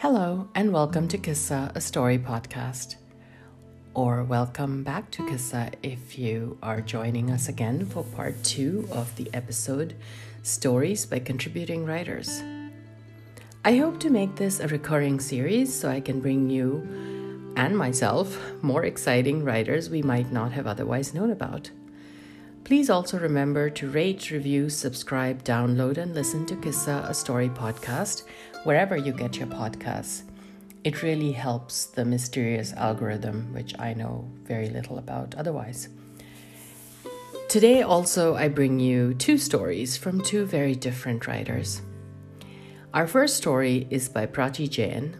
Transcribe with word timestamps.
Hello, 0.00 0.48
and 0.54 0.72
welcome 0.72 1.08
to 1.08 1.18
Kissa, 1.18 1.72
a 1.74 1.80
story 1.80 2.20
podcast. 2.20 2.94
Or 3.94 4.22
welcome 4.22 4.84
back 4.84 5.10
to 5.10 5.26
Kissa 5.26 5.72
if 5.82 6.16
you 6.16 6.56
are 6.62 6.80
joining 6.80 7.32
us 7.32 7.48
again 7.48 7.84
for 7.84 8.04
part 8.04 8.40
two 8.44 8.86
of 8.92 9.12
the 9.16 9.28
episode 9.34 9.96
Stories 10.44 11.04
by 11.04 11.18
Contributing 11.18 11.84
Writers. 11.84 12.44
I 13.64 13.74
hope 13.74 13.98
to 13.98 14.08
make 14.08 14.36
this 14.36 14.60
a 14.60 14.68
recurring 14.68 15.18
series 15.18 15.74
so 15.74 15.88
I 15.88 15.98
can 15.98 16.20
bring 16.20 16.48
you 16.48 17.52
and 17.56 17.76
myself 17.76 18.38
more 18.62 18.84
exciting 18.84 19.42
writers 19.42 19.90
we 19.90 20.02
might 20.02 20.30
not 20.30 20.52
have 20.52 20.68
otherwise 20.68 21.12
known 21.12 21.32
about. 21.32 21.72
Please 22.68 22.90
also 22.90 23.18
remember 23.18 23.70
to 23.70 23.88
rate, 23.88 24.30
review, 24.30 24.68
subscribe, 24.68 25.42
download, 25.42 25.96
and 25.96 26.14
listen 26.14 26.44
to 26.44 26.54
Kissa, 26.54 27.08
a 27.08 27.14
story 27.14 27.48
podcast, 27.48 28.24
wherever 28.64 28.96
you 28.96 29.12
get 29.12 29.36
your 29.36 29.48
podcasts. 29.48 30.22
It 30.84 31.02
really 31.02 31.32
helps 31.32 31.86
the 31.86 32.04
mysterious 32.04 32.72
algorithm, 32.72 33.52
which 33.52 33.78
I 33.78 33.94
know 33.94 34.30
very 34.44 34.68
little 34.68 34.98
about 34.98 35.34
otherwise. 35.34 35.88
Today, 37.48 37.82
also, 37.82 38.34
I 38.34 38.48
bring 38.48 38.78
you 38.78 39.14
two 39.14 39.38
stories 39.38 39.96
from 39.96 40.20
two 40.20 40.44
very 40.44 40.74
different 40.74 41.26
writers. 41.26 41.82
Our 42.94 43.06
first 43.06 43.36
story 43.36 43.86
is 43.90 44.08
by 44.08 44.26
Prachi 44.26 44.68
Jain. 44.68 45.18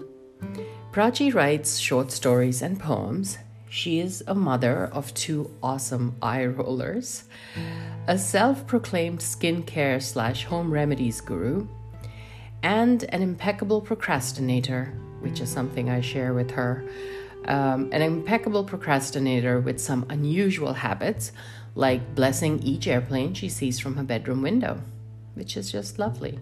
Prachi 0.93 1.33
writes 1.33 1.79
short 1.79 2.11
stories 2.13 2.63
and 2.63 2.79
poems, 2.79 3.39
she 3.71 4.01
is 4.01 4.25
a 4.27 4.35
mother 4.35 4.87
of 4.87 5.13
two 5.15 5.51
awesome 5.63 6.17
eye 6.23 6.47
rollers, 6.47 7.25
a 8.07 8.19
self 8.19 8.67
proclaimed 8.67 9.19
skincare 9.21 10.03
slash 10.03 10.45
home 10.45 10.71
remedies 10.71 11.21
guru, 11.21 11.67
and 12.63 13.05
an 13.05 13.23
impeccable 13.23 13.81
procrastinator, 13.81 14.93
which 15.21 15.41
is 15.41 15.51
something 15.51 15.91
I 15.91 16.01
share 16.01 16.35
with 16.35 16.51
her. 16.53 16.85
Um, 17.47 17.89
an 17.93 18.03
impeccable 18.03 18.65
procrastinator 18.65 19.61
with 19.61 19.81
some 19.81 20.05
unusual 20.11 20.75
habits, 20.75 21.33
like 21.75 22.15
blessing 22.15 22.61
each 22.63 22.87
airplane 22.87 23.35
she 23.35 23.49
sees 23.49 23.79
from 23.79 23.97
her 23.97 24.03
bedroom 24.03 24.43
window, 24.43 24.83
which 25.35 25.57
is 25.57 25.71
just 25.71 25.99
lovely. 25.99 26.39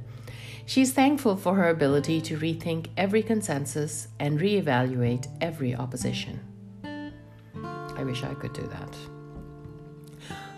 She's 0.64 0.92
thankful 0.92 1.36
for 1.36 1.54
her 1.54 1.68
ability 1.68 2.20
to 2.22 2.38
rethink 2.38 2.88
every 2.96 3.22
consensus 3.22 4.08
and 4.18 4.40
reevaluate 4.40 5.28
every 5.40 5.76
opposition. 5.76 6.40
I 6.82 8.02
wish 8.02 8.24
I 8.24 8.34
could 8.34 8.52
do 8.52 8.66
that. 8.66 8.96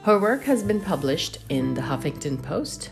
Her 0.04 0.18
work 0.18 0.44
has 0.44 0.62
been 0.62 0.80
published 0.80 1.38
in 1.50 1.74
the 1.74 1.82
Huffington 1.82 2.42
Post, 2.42 2.90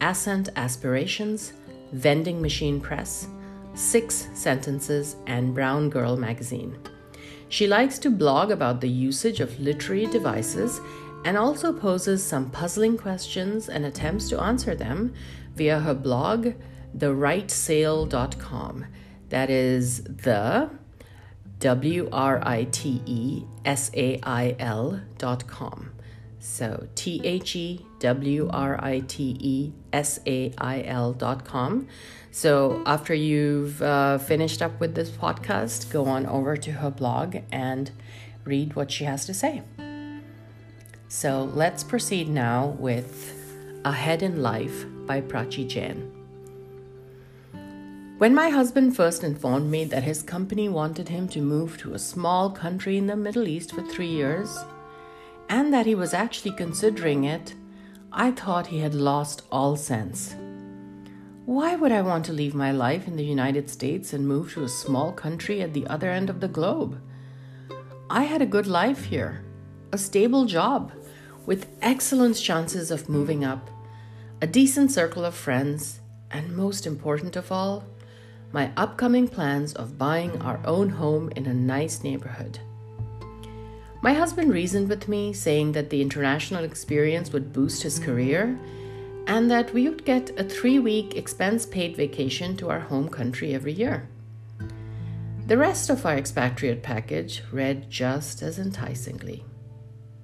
Ascent 0.00 0.48
Aspirations, 0.56 1.52
Vending 1.92 2.40
Machine 2.42 2.80
Press, 2.80 3.28
Six 3.74 4.28
Sentences, 4.34 5.16
and 5.26 5.54
Brown 5.54 5.90
Girl 5.90 6.16
magazine. 6.16 6.78
She 7.48 7.66
likes 7.66 7.98
to 8.00 8.10
blog 8.10 8.50
about 8.50 8.80
the 8.80 8.88
usage 8.88 9.40
of 9.40 9.58
literary 9.60 10.06
devices 10.06 10.80
and 11.24 11.36
also 11.36 11.72
poses 11.72 12.24
some 12.24 12.50
puzzling 12.50 12.96
questions 12.96 13.68
and 13.68 13.84
attempts 13.84 14.28
to 14.28 14.40
answer 14.40 14.74
them 14.74 15.12
via 15.54 15.80
her 15.80 15.94
blog, 15.94 16.54
thewritesail.com. 16.96 18.86
That 19.28 19.50
is 19.50 20.02
the 20.04 20.70
W 21.58 22.08
R 22.12 22.40
I 22.46 22.64
T 22.64 23.02
E 23.06 23.44
S 23.64 23.90
A 23.94 24.20
I 24.22 24.56
L 24.58 25.00
dot 25.18 25.46
com. 25.46 25.90
So 26.48 26.86
T 26.94 27.20
H 27.24 27.56
E 27.56 27.84
W 27.98 28.48
R 28.50 28.82
I 28.82 29.00
T 29.00 29.36
E 29.40 29.72
S 29.92 30.20
A 30.26 30.54
I 30.56 30.82
L 30.82 31.12
dot 31.12 31.44
com. 31.44 31.88
So 32.30 32.82
after 32.86 33.12
you've 33.12 33.82
uh, 33.82 34.18
finished 34.18 34.62
up 34.62 34.78
with 34.80 34.94
this 34.94 35.10
podcast, 35.10 35.90
go 35.92 36.04
on 36.04 36.24
over 36.24 36.56
to 36.56 36.72
her 36.72 36.90
blog 36.90 37.38
and 37.50 37.90
read 38.44 38.76
what 38.76 38.90
she 38.92 39.04
has 39.04 39.26
to 39.26 39.34
say. 39.34 39.62
So 41.08 41.44
let's 41.44 41.82
proceed 41.82 42.28
now 42.28 42.76
with 42.78 43.34
Ahead 43.84 44.22
in 44.22 44.40
Life 44.40 44.86
by 45.04 45.20
Prachi 45.20 45.68
Jain. 45.68 46.12
When 48.18 48.34
my 48.34 48.48
husband 48.48 48.96
first 48.96 49.24
informed 49.24 49.70
me 49.70 49.84
that 49.86 50.04
his 50.04 50.22
company 50.22 50.68
wanted 50.68 51.08
him 51.08 51.28
to 51.30 51.40
move 51.42 51.76
to 51.78 51.92
a 51.92 51.98
small 51.98 52.50
country 52.50 52.96
in 52.96 53.08
the 53.08 53.16
Middle 53.16 53.46
East 53.46 53.74
for 53.74 53.82
three 53.82 54.08
years, 54.08 54.56
and 55.48 55.72
that 55.72 55.86
he 55.86 55.94
was 55.94 56.14
actually 56.14 56.52
considering 56.52 57.24
it, 57.24 57.54
I 58.12 58.30
thought 58.30 58.68
he 58.68 58.80
had 58.80 58.94
lost 58.94 59.42
all 59.50 59.76
sense. 59.76 60.34
Why 61.44 61.76
would 61.76 61.92
I 61.92 62.02
want 62.02 62.24
to 62.26 62.32
leave 62.32 62.54
my 62.54 62.72
life 62.72 63.06
in 63.06 63.16
the 63.16 63.24
United 63.24 63.70
States 63.70 64.12
and 64.12 64.26
move 64.26 64.52
to 64.52 64.64
a 64.64 64.68
small 64.68 65.12
country 65.12 65.62
at 65.62 65.74
the 65.74 65.86
other 65.86 66.10
end 66.10 66.28
of 66.28 66.40
the 66.40 66.48
globe? 66.48 67.00
I 68.10 68.24
had 68.24 68.42
a 68.42 68.46
good 68.46 68.66
life 68.66 69.04
here, 69.04 69.44
a 69.92 69.98
stable 69.98 70.44
job, 70.46 70.92
with 71.44 71.68
excellent 71.80 72.36
chances 72.36 72.90
of 72.90 73.08
moving 73.08 73.44
up, 73.44 73.70
a 74.42 74.46
decent 74.46 74.90
circle 74.90 75.24
of 75.24 75.34
friends, 75.34 76.00
and 76.30 76.56
most 76.56 76.86
important 76.86 77.36
of 77.36 77.52
all, 77.52 77.84
my 78.52 78.72
upcoming 78.76 79.28
plans 79.28 79.72
of 79.74 79.98
buying 79.98 80.40
our 80.42 80.60
own 80.64 80.88
home 80.88 81.30
in 81.36 81.46
a 81.46 81.54
nice 81.54 82.02
neighborhood. 82.02 82.58
My 84.06 84.14
husband 84.14 84.52
reasoned 84.52 84.88
with 84.88 85.08
me, 85.08 85.32
saying 85.32 85.72
that 85.72 85.90
the 85.90 86.00
international 86.00 86.62
experience 86.62 87.32
would 87.32 87.52
boost 87.52 87.82
his 87.82 87.98
career 87.98 88.56
and 89.26 89.50
that 89.50 89.74
we 89.74 89.88
would 89.88 90.04
get 90.04 90.30
a 90.38 90.44
three 90.44 90.78
week 90.78 91.16
expense 91.16 91.66
paid 91.66 91.96
vacation 91.96 92.56
to 92.58 92.70
our 92.70 92.78
home 92.78 93.08
country 93.08 93.52
every 93.52 93.72
year. 93.72 94.08
The 95.48 95.58
rest 95.58 95.90
of 95.90 96.06
our 96.06 96.16
expatriate 96.16 96.84
package 96.84 97.42
read 97.50 97.90
just 97.90 98.42
as 98.42 98.60
enticingly. 98.60 99.44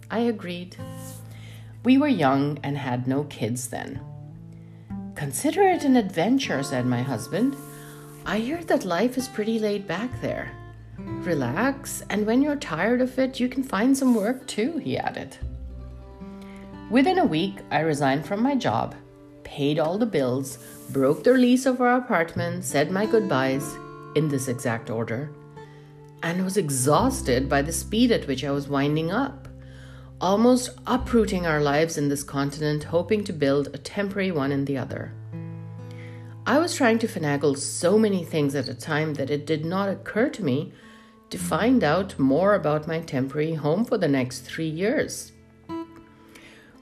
I 0.09 0.21
agreed. 0.21 0.77
We 1.85 1.99
were 1.99 2.07
young 2.07 2.61
and 2.63 2.79
had 2.79 3.09
no 3.09 3.25
kids 3.25 3.67
then. 3.67 4.01
Consider 5.17 5.63
it 5.63 5.83
an 5.83 5.97
adventure, 5.97 6.63
said 6.63 6.87
my 6.87 7.03
husband. 7.03 7.57
I 8.25 8.39
hear 8.39 8.63
that 8.63 8.85
life 8.85 9.19
is 9.19 9.27
pretty 9.27 9.59
laid 9.59 9.89
back 9.89 10.21
there. 10.21 10.53
Relax, 11.07 12.03
and 12.11 12.27
when 12.27 12.43
you're 12.43 12.57
tired 12.57 13.01
of 13.01 13.19
it, 13.19 13.39
you 13.39 13.49
can 13.49 13.63
find 13.63 13.97
some 13.97 14.15
work 14.15 14.47
too, 14.47 14.79
he 14.79 14.99
added. 14.99 15.37
Within 16.91 17.19
a 17.19 17.25
week, 17.25 17.59
I 17.71 17.81
resigned 17.81 18.27
from 18.27 18.43
my 18.43 18.55
job, 18.55 18.95
paid 19.45 19.79
all 19.79 19.99
the 19.99 20.07
bills, 20.07 20.59
broke 20.91 21.25
the 21.25 21.33
lease 21.33 21.65
of 21.65 21.81
our 21.81 21.97
apartment, 21.97 22.65
said 22.65 22.91
my 22.91 23.07
goodbyes 23.07 23.77
in 24.15 24.29
this 24.29 24.49
exact 24.49 24.91
order, 24.91 25.31
and 26.23 26.45
was 26.45 26.57
exhausted 26.57 27.49
by 27.49 27.63
the 27.63 27.73
speed 27.73 28.11
at 28.11 28.27
which 28.27 28.45
I 28.45 28.51
was 28.51 28.69
winding 28.69 29.11
up, 29.11 29.49
almost 30.21 30.71
uprooting 30.87 31.47
our 31.47 31.61
lives 31.61 31.99
in 31.99 32.09
this 32.09 32.23
continent, 32.23 32.85
hoping 32.85 33.25
to 33.25 33.33
build 33.33 33.69
a 33.69 33.79
temporary 33.79 34.31
one 34.31 34.53
in 34.53 34.65
the 34.65 34.79
other. 34.79 35.13
I 36.47 36.59
was 36.59 36.75
trying 36.75 36.99
to 36.99 37.09
finagle 37.09 37.57
so 37.57 37.97
many 37.97 38.25
things 38.25 38.55
at 38.55 38.69
a 38.69 38.75
time 38.75 39.15
that 39.15 39.31
it 39.31 39.47
did 39.47 39.65
not 39.65 39.89
occur 39.89 40.29
to 40.31 40.45
me 40.45 40.73
to 41.33 41.39
find 41.39 41.83
out 41.83 42.19
more 42.19 42.55
about 42.55 42.87
my 42.87 43.01
temporary 43.01 43.55
home 43.55 43.87
for 43.87 43.97
the 43.97 44.07
next 44.07 44.41
three 44.41 44.69
years. 44.69 45.33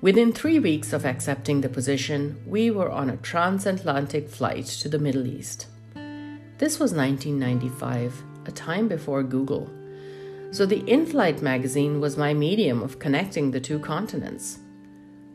Within 0.00 0.32
three 0.32 0.58
weeks 0.58 0.92
of 0.92 1.06
accepting 1.06 1.60
the 1.60 1.68
position, 1.68 2.42
we 2.44 2.68
were 2.68 2.90
on 2.90 3.10
a 3.10 3.16
transatlantic 3.18 4.28
flight 4.28 4.66
to 4.66 4.88
the 4.88 4.98
Middle 4.98 5.26
East. 5.26 5.68
This 6.58 6.80
was 6.80 6.92
1995, 6.92 8.24
a 8.46 8.50
time 8.50 8.88
before 8.88 9.22
Google. 9.22 9.70
So 10.50 10.66
the 10.66 10.80
in 10.90 11.06
flight 11.06 11.40
magazine 11.40 12.00
was 12.00 12.16
my 12.16 12.34
medium 12.34 12.82
of 12.82 12.98
connecting 12.98 13.52
the 13.52 13.60
two 13.60 13.78
continents. 13.78 14.58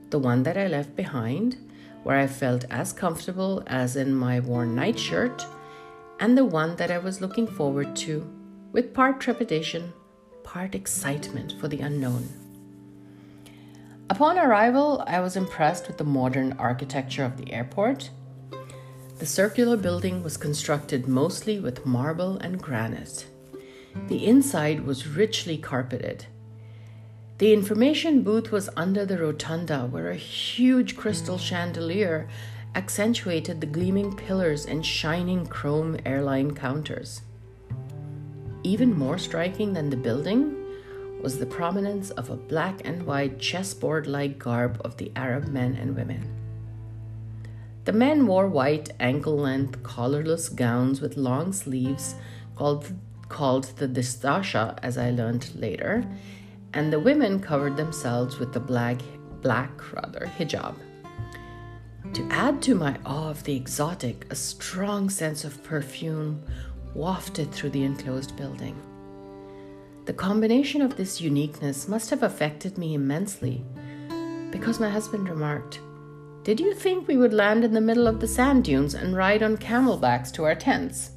The 0.10 0.20
one 0.20 0.44
that 0.44 0.58
I 0.58 0.68
left 0.68 0.94
behind 0.96 1.58
where 2.04 2.18
I 2.18 2.28
felt 2.28 2.66
as 2.70 2.92
comfortable 2.92 3.64
as 3.66 3.96
in 3.96 4.14
my 4.14 4.42
worn 4.42 4.76
nightshirt, 4.76 5.46
and 6.20 6.38
the 6.38 6.46
one 6.46 6.76
that 6.76 6.92
I 6.92 6.98
was 6.98 7.22
looking 7.22 7.48
forward 7.48 7.96
to 7.96 8.35
with 8.76 8.94
part 8.94 9.22
trepidation, 9.22 9.94
part 10.44 10.76
excitement 10.76 11.54
for 11.62 11.70
the 11.70 11.80
unknown. 11.80 12.28
Upon 14.10 14.38
arrival, 14.38 15.02
I 15.08 15.22
was 15.22 15.38
impressed 15.38 15.88
with 15.88 15.98
the 15.98 16.04
modern 16.04 16.52
architecture 16.60 17.24
of 17.24 17.38
the 17.38 17.54
airport. 17.54 18.10
The 19.20 19.26
circular 19.26 19.78
building 19.78 20.22
was 20.22 20.36
constructed 20.36 21.08
mostly 21.08 21.58
with 21.58 21.86
marble 21.86 22.38
and 22.40 22.62
granite. 22.62 23.26
The 24.10 24.26
inside 24.26 24.86
was 24.86 25.08
richly 25.08 25.58
carpeted 25.58 26.26
the 27.38 27.52
information 27.52 28.24
booth 28.24 28.50
was 28.50 28.70
under 28.78 29.06
the 29.06 29.18
rotunda, 29.18 29.88
where 29.92 30.10
a 30.10 30.16
huge 30.16 30.96
crystal 30.96 31.38
chandelier 31.38 32.30
accentuated 32.74 33.60
the 33.60 33.68
gleaming 33.68 34.16
pillars 34.16 34.66
and 34.66 34.86
shining 34.86 35.46
chrome 35.46 35.98
airline 36.06 36.56
counters. 36.56 37.24
Even 38.66 38.98
more 38.98 39.20
striking 39.20 39.74
than 39.74 39.92
the 39.92 39.96
building 39.96 40.56
was 41.22 41.38
the 41.38 41.46
prominence 41.46 42.10
of 42.10 42.32
a 42.32 42.36
black 42.36 42.82
and 42.84 43.06
white 43.06 43.38
chessboard 43.38 44.08
like 44.08 44.40
garb 44.40 44.82
of 44.84 44.98
the 44.98 45.12
Arab 45.16 45.48
men 45.50 45.76
and 45.76 45.96
women. 45.96 46.28
The 47.84 47.94
men 47.94 48.26
wore 48.26 48.48
white, 48.48 48.90
ankle 49.00 49.38
length, 49.38 49.84
collarless 49.84 50.50
gowns 50.50 51.00
with 51.00 51.16
long 51.16 51.54
sleeves 51.54 52.16
called, 52.56 52.92
called 53.30 53.66
the 53.78 53.88
dishdasha, 53.88 54.80
as 54.82 54.98
I 54.98 55.12
learned 55.12 55.52
later, 55.54 56.04
and 56.74 56.92
the 56.92 57.00
women 57.00 57.40
covered 57.40 57.78
themselves 57.78 58.40
with 58.40 58.52
the 58.52 58.60
black, 58.60 59.00
black 59.44 59.94
rather, 59.94 60.26
hijab. 60.40 60.74
To 62.14 62.28
add 62.32 62.64
to 62.64 62.74
my 62.74 62.98
awe 63.06 63.30
of 63.30 63.44
the 63.44 63.56
exotic, 63.56 64.26
a 64.32 64.36
strong 64.36 65.12
sense 65.12 65.44
of 65.44 65.64
perfume 65.64 66.42
wafted 66.96 67.52
through 67.52 67.70
the 67.70 67.84
enclosed 67.84 68.36
building. 68.36 68.76
The 70.06 70.14
combination 70.14 70.82
of 70.82 70.96
this 70.96 71.20
uniqueness 71.20 71.88
must 71.88 72.10
have 72.10 72.24
affected 72.24 72.78
me 72.78 72.96
immensely 72.96 73.64
because 74.52 74.80
my 74.80 74.90
husband 74.90 75.28
remarked, 75.28 75.80
Did 76.44 76.60
you 76.60 76.74
think 76.74 77.08
we 77.08 77.18
would 77.18 77.34
land 77.34 77.66
in 77.66 77.74
the 77.74 77.82
middle 77.82 78.08
of 78.08 78.22
the 78.22 78.28
sand 78.28 78.64
dunes 78.64 78.94
and 78.94 79.16
ride 79.16 79.44
on 79.44 79.58
camelbacks 79.58 80.32
to 80.34 80.46
our 80.46 80.56
tents? 80.56 81.12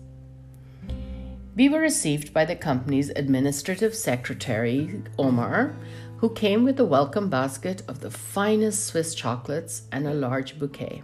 We 1.54 1.68
were 1.68 1.80
received 1.80 2.32
by 2.32 2.44
the 2.44 2.56
company's 2.56 3.10
administrative 3.10 3.94
secretary, 3.94 5.02
Omar, 5.18 5.76
who 6.18 6.30
came 6.30 6.64
with 6.64 6.80
a 6.80 6.84
welcome 6.84 7.28
basket 7.28 7.82
of 7.86 8.00
the 8.00 8.10
finest 8.10 8.86
Swiss 8.86 9.14
chocolates 9.14 9.82
and 9.92 10.06
a 10.06 10.14
large 10.14 10.58
bouquet. 10.58 11.02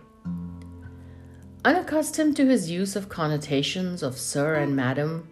Unaccustomed 1.64 2.36
to 2.36 2.46
his 2.46 2.70
use 2.70 2.94
of 2.94 3.08
connotations 3.08 4.02
of 4.02 4.18
sir 4.18 4.56
and 4.56 4.76
madam, 4.76 5.26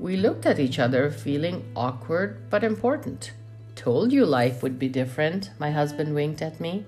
we 0.00 0.16
looked 0.16 0.44
at 0.44 0.58
each 0.58 0.80
other, 0.80 1.12
feeling 1.12 1.64
awkward 1.76 2.50
but 2.50 2.64
important. 2.64 3.30
Told 3.76 4.10
you 4.10 4.26
life 4.26 4.64
would 4.64 4.80
be 4.80 4.88
different, 4.88 5.50
my 5.60 5.70
husband 5.70 6.12
winked 6.12 6.42
at 6.42 6.58
me. 6.58 6.84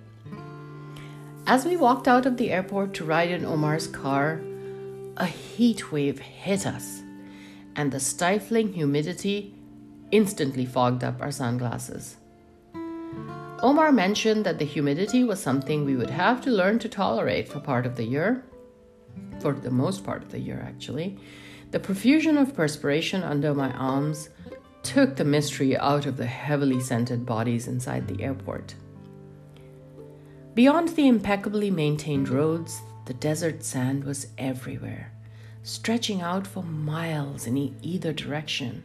As 1.47 1.65
we 1.65 1.77
walked 1.77 2.09
out 2.09 2.27
of 2.27 2.37
the 2.37 2.51
airport 2.51 2.93
to 2.95 3.05
ride 3.05 3.31
in 3.31 3.45
Omar's 3.45 3.87
car, 3.87 4.41
a 5.17 5.27
heat 5.27 5.93
wave 5.93 6.19
hit 6.19 6.67
us, 6.67 7.03
and 7.77 7.93
the 7.93 8.01
stifling 8.01 8.73
humidity 8.73 9.55
instantly 10.11 10.67
fogged 10.67 11.05
up 11.05 11.23
our 11.23 11.31
sunglasses. 11.31 12.17
Omar 13.63 13.93
mentioned 13.93 14.45
that 14.45 14.59
the 14.59 14.65
humidity 14.65 15.23
was 15.23 15.41
something 15.41 15.85
we 15.85 15.95
would 15.95 16.11
have 16.11 16.41
to 16.41 16.51
learn 16.51 16.81
to 16.81 16.89
tolerate 16.89 17.49
for 17.49 17.61
part 17.61 17.87
of 17.87 17.95
the 17.95 18.05
year, 18.05 18.45
for 19.41 19.53
the 19.53 19.71
most 19.71 20.05
part 20.05 20.23
of 20.23 20.31
the 20.31 20.39
year, 20.39 20.65
actually, 20.67 21.19
the 21.71 21.81
profusion 21.81 22.37
of 22.37 22.55
perspiration 22.55 23.23
under 23.23 23.55
my 23.55 23.73
arms 23.73 24.31
took 24.83 25.17
the 25.17 25.25
mystery 25.25 25.77
out 25.77 26.07
of 26.07 26.17
the 26.17 26.27
heavily 26.27 26.81
scented 26.81 27.25
bodies 27.25 27.69
inside 27.69 28.07
the 28.07 28.23
airport. 28.23 28.75
Beyond 30.55 30.91
the 30.91 31.09
impeccably 31.09 31.71
maintained 31.71 32.29
roads, 32.29 32.83
the 33.07 33.15
desert 33.15 33.65
sand 33.65 34.05
was 34.05 34.29
everywhere, 34.37 35.13
stretching 35.63 36.21
out 36.21 36.47
for 36.47 36.63
miles 36.63 37.47
in 37.47 37.57
e- 37.57 37.75
either 37.81 38.13
direction. 38.13 38.85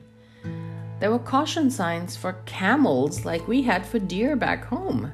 There 0.99 1.11
were 1.11 1.19
caution 1.19 1.69
signs 1.69 2.15
for 2.15 2.41
camels 2.45 3.25
like 3.25 3.47
we 3.47 3.61
had 3.61 3.85
for 3.85 3.99
deer 3.99 4.35
back 4.35 4.65
home. 4.65 5.11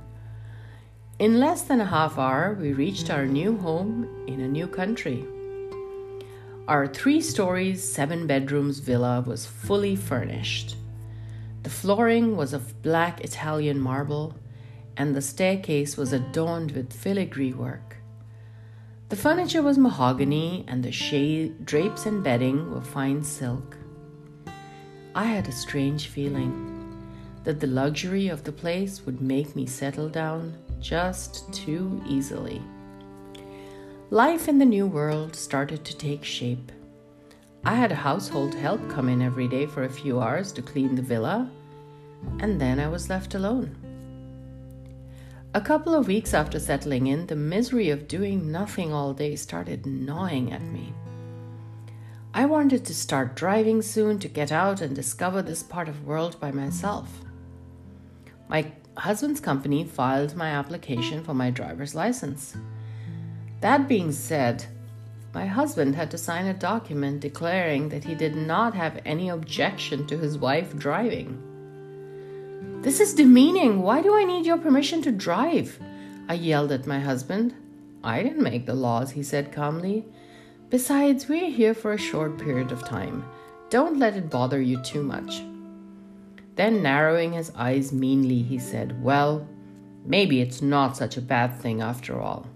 In 1.19 1.39
less 1.39 1.62
than 1.62 1.80
a 1.80 1.86
half 1.86 2.18
hour, 2.18 2.57
we 2.60 2.74
reached 2.74 3.12
our 3.12 3.27
new 3.27 3.56
home 3.57 4.25
in 4.27 4.42
a 4.42 4.48
new 4.48 4.68
country. 4.68 5.24
Our 6.68 6.88
three 6.88 7.21
stories, 7.21 7.83
seven 7.83 8.25
bedrooms 8.25 8.80
villa 8.80 9.21
was 9.21 9.45
fully 9.45 9.95
furnished. 9.95 10.75
The 11.62 11.69
flooring 11.69 12.36
was 12.36 12.51
of 12.51 12.81
black 12.81 13.21
Italian 13.24 13.80
marble, 13.80 14.36
and 14.98 15.15
the 15.15 15.21
staircase 15.21 15.98
was 15.98 16.13
adorned 16.13 16.71
with 16.71 16.92
filigree 16.92 17.54
work. 17.54 17.98
The 19.10 19.15
furniture 19.15 19.62
was 19.62 19.77
mahogany, 19.77 20.65
and 20.68 20.83
the 20.83 20.92
shade, 20.92 21.63
drapes 21.63 22.07
and 22.07 22.24
bedding 22.24 22.74
were 22.74 22.81
fine 22.81 23.24
silk. 23.24 23.77
I 25.13 25.25
had 25.25 25.48
a 25.48 25.51
strange 25.51 26.07
feeling 26.07 26.71
that 27.44 27.60
the 27.60 27.68
luxury 27.68 28.30
of 28.30 28.45
the 28.45 28.51
place 28.51 29.06
would 29.06 29.21
make 29.21 29.56
me 29.56 29.68
settle 29.68 30.10
down 30.10 30.57
just 30.84 31.52
too 31.54 32.00
easily. 32.06 32.62
Life 34.12 34.48
in 34.48 34.60
the 34.60 34.66
new 34.66 34.86
world 34.86 35.36
started 35.36 35.84
to 35.86 35.98
take 35.98 36.24
shape. 36.24 36.72
I 37.66 37.74
had 37.74 37.92
a 37.92 37.96
household 37.96 38.54
help 38.54 38.88
come 38.90 39.08
in 39.08 39.22
every 39.22 39.48
day 39.48 39.66
for 39.66 39.86
a 39.86 39.90
few 39.90 40.20
hours 40.20 40.52
to 40.52 40.62
clean 40.62 40.96
the 40.96 41.02
villa, 41.02 41.50
and 42.40 42.60
then 42.60 42.80
I 42.80 42.90
was 42.90 43.10
left 43.10 43.34
alone. 43.34 43.76
A 45.56 45.62
couple 45.62 45.96
of 45.96 46.08
weeks 46.08 46.34
after 46.34 46.60
settling 46.60 47.08
in, 47.08 47.28
the 47.28 47.36
misery 47.36 47.90
of 47.90 48.08
doing 48.08 48.52
nothing 48.52 48.92
all 48.92 49.14
day 49.14 49.36
started 49.36 49.86
gnawing 49.86 50.52
at 50.52 50.62
me. 50.62 50.94
I 52.34 52.46
wanted 52.46 52.84
to 52.86 52.96
start 52.96 53.36
driving 53.36 53.82
soon 53.82 54.20
to 54.20 54.28
get 54.28 54.52
out 54.52 54.82
and 54.82 54.96
discover 54.96 55.42
this 55.42 55.64
part 55.64 55.88
of 55.88 56.02
the 56.02 56.08
world 56.08 56.40
by 56.40 56.52
myself. 56.52 57.22
My 58.50 58.72
husband's 58.98 59.40
company 59.40 59.84
filed 59.84 60.36
my 60.36 60.50
application 60.50 61.24
for 61.24 61.34
my 61.34 61.50
driver's 61.50 61.95
license. 61.95 62.56
That 63.62 63.88
being 63.88 64.12
said, 64.12 64.66
my 65.34 65.45
husband 65.45 65.95
had 65.95 66.12
to 66.12 66.18
sign 66.18 66.45
a 66.45 66.54
document 66.54 67.22
declaring 67.22 67.90
that 67.90 68.04
he 68.04 68.13
did 68.13 68.36
not 68.36 68.75
have 68.75 69.01
any 69.06 69.30
objection 69.30 70.06
to 70.07 70.18
his 70.18 70.38
wife 70.38 70.78
driving. 70.78 71.42
This 72.81 73.00
is 73.00 73.13
demeaning. 73.13 73.81
Why 73.81 74.01
do 74.01 74.16
I 74.16 74.25
need 74.25 74.45
your 74.45 74.57
permission 74.57 75.01
to 75.04 75.12
drive? 75.12 75.80
I 76.28 76.36
yelled 76.36 76.72
at 76.72 76.86
my 76.86 77.00
husband. 77.00 77.56
I 78.04 78.22
didn't 78.22 78.44
make 78.44 78.66
the 78.66 78.74
laws, 78.74 79.12
he 79.12 79.24
said 79.24 79.54
calmly. 79.54 80.06
Besides, 80.69 81.30
we're 81.30 81.50
here 81.50 81.74
for 81.74 81.94
a 81.94 81.98
short 81.98 82.38
period 82.38 82.72
of 82.72 82.86
time. 82.86 83.25
Don't 83.69 84.00
let 84.00 84.16
it 84.18 84.30
bother 84.30 84.62
you 84.62 84.81
too 84.81 85.01
much. 85.01 85.42
Then, 86.56 86.84
narrowing 86.84 87.34
his 87.34 87.52
eyes 87.56 87.92
meanly, 87.92 88.44
he 88.44 88.60
said, 88.60 89.02
Well, 89.04 89.48
maybe 90.06 90.42
it's 90.42 90.62
not 90.62 90.96
such 90.96 91.18
a 91.18 91.22
bad 91.22 91.60
thing 91.60 91.82
after 91.82 92.20
all. 92.20 92.48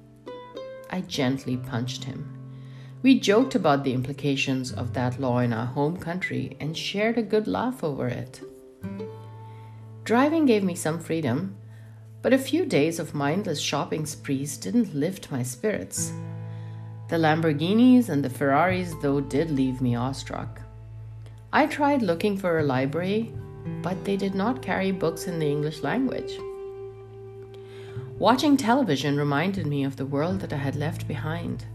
I 0.89 1.01
gently 1.01 1.57
punched 1.57 2.03
him. 2.03 2.33
We 3.01 3.19
joked 3.19 3.55
about 3.55 3.83
the 3.83 3.93
implications 3.93 4.71
of 4.71 4.93
that 4.93 5.19
law 5.19 5.39
in 5.39 5.53
our 5.53 5.65
home 5.65 5.97
country 5.97 6.57
and 6.59 6.77
shared 6.77 7.17
a 7.17 7.23
good 7.23 7.47
laugh 7.47 7.83
over 7.83 8.07
it. 8.07 8.41
Driving 10.03 10.45
gave 10.45 10.63
me 10.63 10.75
some 10.75 10.99
freedom, 10.99 11.57
but 12.21 12.33
a 12.33 12.37
few 12.37 12.65
days 12.65 12.99
of 12.99 13.13
mindless 13.13 13.59
shopping 13.59 14.05
sprees 14.05 14.57
didn't 14.57 14.95
lift 14.95 15.31
my 15.31 15.43
spirits. 15.43 16.11
The 17.09 17.17
Lamborghinis 17.17 18.09
and 18.09 18.23
the 18.23 18.29
Ferraris, 18.29 18.93
though, 19.01 19.21
did 19.21 19.51
leave 19.51 19.81
me 19.81 19.95
awestruck. 19.95 20.61
I 21.53 21.65
tried 21.65 22.01
looking 22.01 22.37
for 22.37 22.59
a 22.59 22.63
library, 22.63 23.33
but 23.81 24.03
they 24.03 24.17
did 24.17 24.35
not 24.35 24.61
carry 24.61 24.91
books 24.91 25.27
in 25.27 25.39
the 25.39 25.47
English 25.47 25.81
language. 25.81 26.39
Watching 28.19 28.57
television 28.57 29.17
reminded 29.17 29.67
me 29.67 29.83
of 29.83 29.95
the 29.95 30.05
world 30.05 30.39
that 30.39 30.51
I 30.51 30.57
had 30.57 30.75
left 30.75 31.07
behind. 31.07 31.65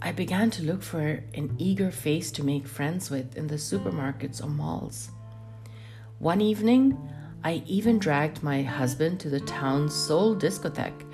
I 0.00 0.12
began 0.12 0.50
to 0.52 0.62
look 0.62 0.82
for 0.82 1.24
an 1.34 1.56
eager 1.58 1.90
face 1.90 2.30
to 2.32 2.44
make 2.44 2.68
friends 2.68 3.10
with 3.10 3.36
in 3.36 3.48
the 3.48 3.56
supermarkets 3.56 4.42
or 4.42 4.48
malls. 4.48 5.10
One 6.20 6.40
evening, 6.40 6.96
I 7.42 7.62
even 7.66 7.98
dragged 7.98 8.42
my 8.42 8.62
husband 8.62 9.18
to 9.20 9.28
the 9.28 9.40
town's 9.40 9.94
sole 9.94 10.36
discotheque, 10.36 11.04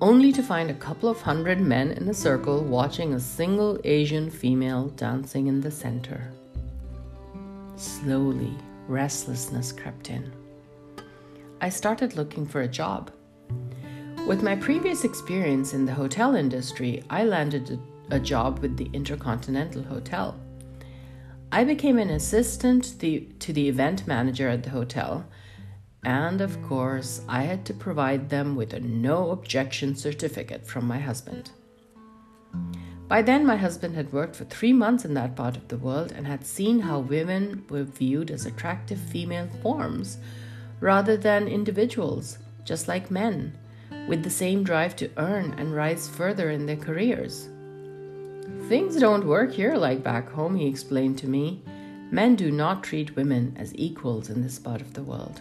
only 0.00 0.32
to 0.32 0.42
find 0.42 0.70
a 0.70 0.74
couple 0.74 1.08
of 1.08 1.20
hundred 1.20 1.60
men 1.60 1.92
in 1.92 2.08
a 2.08 2.14
circle 2.14 2.64
watching 2.64 3.14
a 3.14 3.20
single 3.20 3.78
Asian 3.84 4.30
female 4.30 4.88
dancing 4.88 5.46
in 5.46 5.60
the 5.60 5.70
center. 5.70 6.32
Slowly, 7.76 8.54
restlessness 8.88 9.72
crept 9.72 10.10
in. 10.10 10.32
I 11.60 11.68
started 11.68 12.16
looking 12.16 12.46
for 12.46 12.62
a 12.62 12.68
job. 12.68 13.10
With 14.26 14.42
my 14.42 14.56
previous 14.56 15.04
experience 15.04 15.72
in 15.72 15.86
the 15.86 15.94
hotel 15.94 16.34
industry, 16.34 17.02
I 17.08 17.24
landed 17.24 17.78
a, 18.10 18.20
job 18.20 18.58
with 18.58 18.76
the 18.76 18.90
Intercontinental 18.92 19.82
Hotel. 19.82 20.38
I 21.52 21.64
became 21.64 21.98
an 21.98 22.10
assistant 22.10 22.98
to 23.00 23.52
the 23.52 23.68
event 23.68 24.06
manager 24.06 24.48
at 24.48 24.62
the 24.62 24.70
hotel, 24.70 25.26
and 26.04 26.40
of 26.40 26.60
course, 26.62 27.22
I 27.28 27.42
had 27.42 27.64
to 27.66 27.74
provide 27.74 28.28
them 28.28 28.54
with 28.54 28.74
a 28.74 28.80
no 28.80 29.30
objection 29.30 29.96
certificate 29.96 30.66
from 30.66 30.86
my 30.86 30.98
husband. 30.98 31.50
By 33.08 33.22
then, 33.22 33.46
my 33.46 33.56
husband 33.56 33.94
had 33.94 34.12
worked 34.12 34.34
for 34.34 34.44
three 34.44 34.72
months 34.72 35.04
in 35.04 35.14
that 35.14 35.36
part 35.36 35.56
of 35.56 35.68
the 35.68 35.78
world 35.78 36.12
and 36.12 36.26
had 36.26 36.44
seen 36.44 36.80
how 36.80 36.98
women 36.98 37.64
were 37.68 37.84
viewed 37.84 38.30
as 38.30 38.46
attractive 38.46 38.98
female 38.98 39.48
forms 39.62 40.18
rather 40.80 41.16
than 41.16 41.46
individuals, 41.46 42.38
just 42.64 42.88
like 42.88 43.10
men 43.10 43.56
with 44.08 44.22
the 44.22 44.30
same 44.30 44.62
drive 44.62 44.94
to 44.96 45.10
earn 45.16 45.54
and 45.58 45.74
rise 45.74 46.08
further 46.08 46.50
in 46.50 46.66
their 46.66 46.76
careers. 46.76 47.48
Things 48.68 48.96
don't 48.96 49.26
work 49.26 49.52
here 49.52 49.74
like 49.74 50.02
back 50.02 50.30
home, 50.30 50.56
he 50.56 50.66
explained 50.66 51.18
to 51.18 51.28
me. 51.28 51.62
Men 52.10 52.36
do 52.36 52.50
not 52.50 52.84
treat 52.84 53.16
women 53.16 53.56
as 53.58 53.74
equals 53.74 54.30
in 54.30 54.42
this 54.42 54.58
part 54.58 54.80
of 54.80 54.94
the 54.94 55.02
world. 55.02 55.40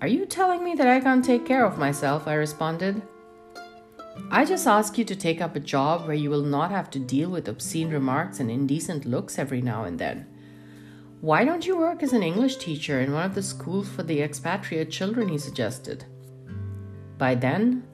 Are 0.00 0.08
you 0.08 0.26
telling 0.26 0.64
me 0.64 0.74
that 0.74 0.86
I 0.86 1.00
can't 1.00 1.24
take 1.24 1.46
care 1.46 1.64
of 1.64 1.78
myself? 1.78 2.26
I 2.26 2.34
responded. 2.34 3.02
I 4.34 4.44
just 4.44 4.66
ask 4.66 4.98
you 4.98 5.04
to 5.04 5.14
take 5.14 5.40
up 5.40 5.54
a 5.54 5.60
job 5.60 6.08
where 6.08 6.16
you 6.16 6.28
will 6.28 6.42
not 6.42 6.72
have 6.72 6.90
to 6.90 6.98
deal 6.98 7.30
with 7.30 7.46
obscene 7.46 7.90
remarks 7.90 8.40
and 8.40 8.50
indecent 8.50 9.04
looks 9.04 9.38
every 9.38 9.62
now 9.62 9.84
and 9.84 9.96
then. 9.96 10.26
Why 11.20 11.44
don't 11.44 11.64
you 11.64 11.78
work 11.78 12.02
as 12.02 12.12
an 12.12 12.24
English 12.24 12.56
teacher 12.56 13.00
in 13.00 13.12
one 13.12 13.26
of 13.26 13.36
the 13.36 13.44
schools 13.44 13.88
for 13.88 14.02
the 14.02 14.20
expatriate 14.20 14.90
children? 14.90 15.28
He 15.28 15.38
suggested. 15.38 16.04
By 17.16 17.36
then, 17.36 17.84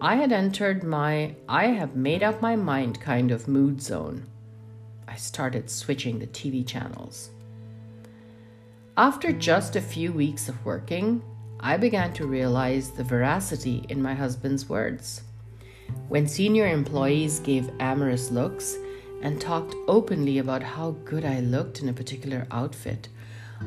I 0.00 0.16
had 0.16 0.32
entered 0.32 0.84
my 0.84 1.36
I 1.50 1.66
have 1.66 1.94
made 1.94 2.22
up 2.22 2.40
my 2.40 2.56
mind 2.56 2.98
kind 3.02 3.30
of 3.30 3.46
mood 3.46 3.82
zone. 3.82 4.24
I 5.06 5.16
started 5.16 5.68
switching 5.68 6.18
the 6.18 6.28
TV 6.28 6.66
channels. 6.66 7.28
After 8.96 9.32
just 9.32 9.76
a 9.76 9.82
few 9.82 10.14
weeks 10.14 10.48
of 10.48 10.64
working, 10.64 11.22
I 11.60 11.76
began 11.76 12.14
to 12.14 12.26
realize 12.26 12.90
the 12.90 13.04
veracity 13.04 13.84
in 13.90 14.00
my 14.00 14.14
husband's 14.14 14.66
words. 14.66 15.24
When 16.08 16.28
senior 16.28 16.66
employees 16.66 17.40
gave 17.40 17.70
amorous 17.80 18.30
looks 18.30 18.76
and 19.22 19.40
talked 19.40 19.74
openly 19.88 20.38
about 20.38 20.62
how 20.62 20.92
good 21.04 21.24
I 21.24 21.40
looked 21.40 21.80
in 21.80 21.88
a 21.88 21.94
particular 21.94 22.46
outfit 22.50 23.08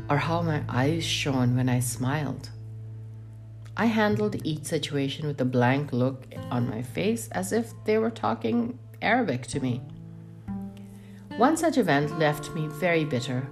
or 0.10 0.18
how 0.18 0.44
my 0.44 0.62
eyes 0.70 1.04
shone 1.04 1.56
when 1.56 1.68
I 1.68 1.80
smiled, 1.80 2.50
I 3.76 3.88
handled 3.88 4.46
each 4.46 4.66
situation 4.66 5.28
with 5.28 5.42
a 5.42 5.46
blank 5.46 5.94
look 5.94 6.26
on 6.52 6.70
my 6.70 6.84
face 6.84 7.28
as 7.32 7.52
if 7.52 7.74
they 7.86 7.98
were 7.98 8.12
talking 8.12 8.78
Arabic 9.02 9.48
to 9.48 9.60
me. 9.60 9.82
One 11.38 11.58
such 11.58 11.78
event 11.78 12.18
left 12.20 12.54
me 12.56 12.68
very 12.68 13.04
bitter 13.04 13.48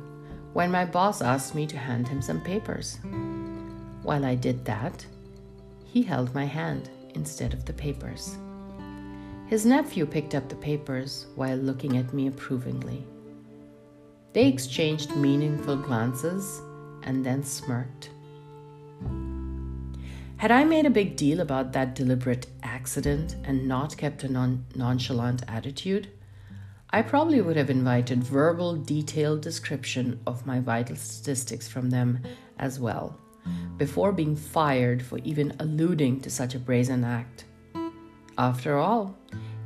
when 0.54 0.72
my 0.72 0.86
boss 0.86 1.22
asked 1.22 1.54
me 1.54 1.68
to 1.68 1.78
hand 1.78 2.08
him 2.08 2.22
some 2.22 2.42
papers. 2.42 3.00
While 4.04 4.26
I 4.26 4.36
did 4.36 4.64
that, 4.66 5.06
he 5.86 6.02
held 6.02 6.34
my 6.34 6.46
hand 6.46 6.90
instead 7.14 7.54
of 7.54 7.66
the 7.66 7.74
papers. 7.74 8.38
His 9.48 9.64
nephew 9.66 10.08
picked 10.08 10.34
up 10.34 10.50
the 10.50 10.56
papers 10.56 11.28
while 11.36 11.58
looking 11.58 11.98
at 11.98 12.14
me 12.14 12.28
approvingly. 12.28 13.06
They 14.34 14.48
exchanged 14.48 15.16
meaningful 15.16 15.78
glances 15.78 16.62
and 17.04 17.24
then 17.24 17.44
smirked. 17.44 18.10
Had 20.38 20.52
I 20.52 20.64
made 20.64 20.86
a 20.86 20.90
big 20.90 21.16
deal 21.16 21.40
about 21.40 21.72
that 21.74 21.96
deliberate 21.96 22.48
accident 22.64 23.36
and 23.44 23.68
not 23.68 23.96
kept 23.96 24.24
a 24.24 24.32
non- 24.32 24.66
nonchalant 24.76 25.44
attitude, 25.48 26.10
I 26.90 27.04
probably 27.04 27.42
would 27.42 27.56
have 27.56 27.70
invited 27.70 28.24
verbal, 28.24 28.76
detailed 28.76 29.42
description 29.42 30.20
of 30.26 30.46
my 30.46 30.60
vital 30.60 30.96
statistics 30.96 31.68
from 31.68 31.90
them 31.90 32.20
as 32.58 32.80
well, 32.80 33.20
before 33.78 34.12
being 34.12 34.36
fired 34.36 35.04
for 35.04 35.20
even 35.20 35.56
alluding 35.60 36.22
to 36.22 36.30
such 36.30 36.56
a 36.56 36.60
brazen 36.60 37.04
act. 37.04 37.46
After 38.38 38.78
all, 38.78 39.16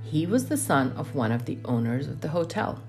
he 0.04 0.26
was 0.26 0.48
the 0.48 0.58
son 0.58 0.92
of 0.94 1.16
one 1.16 1.32
of 1.32 1.46
the 1.46 1.58
owners 1.66 2.08
of 2.08 2.22
the 2.22 2.30
hotel. 2.30 2.80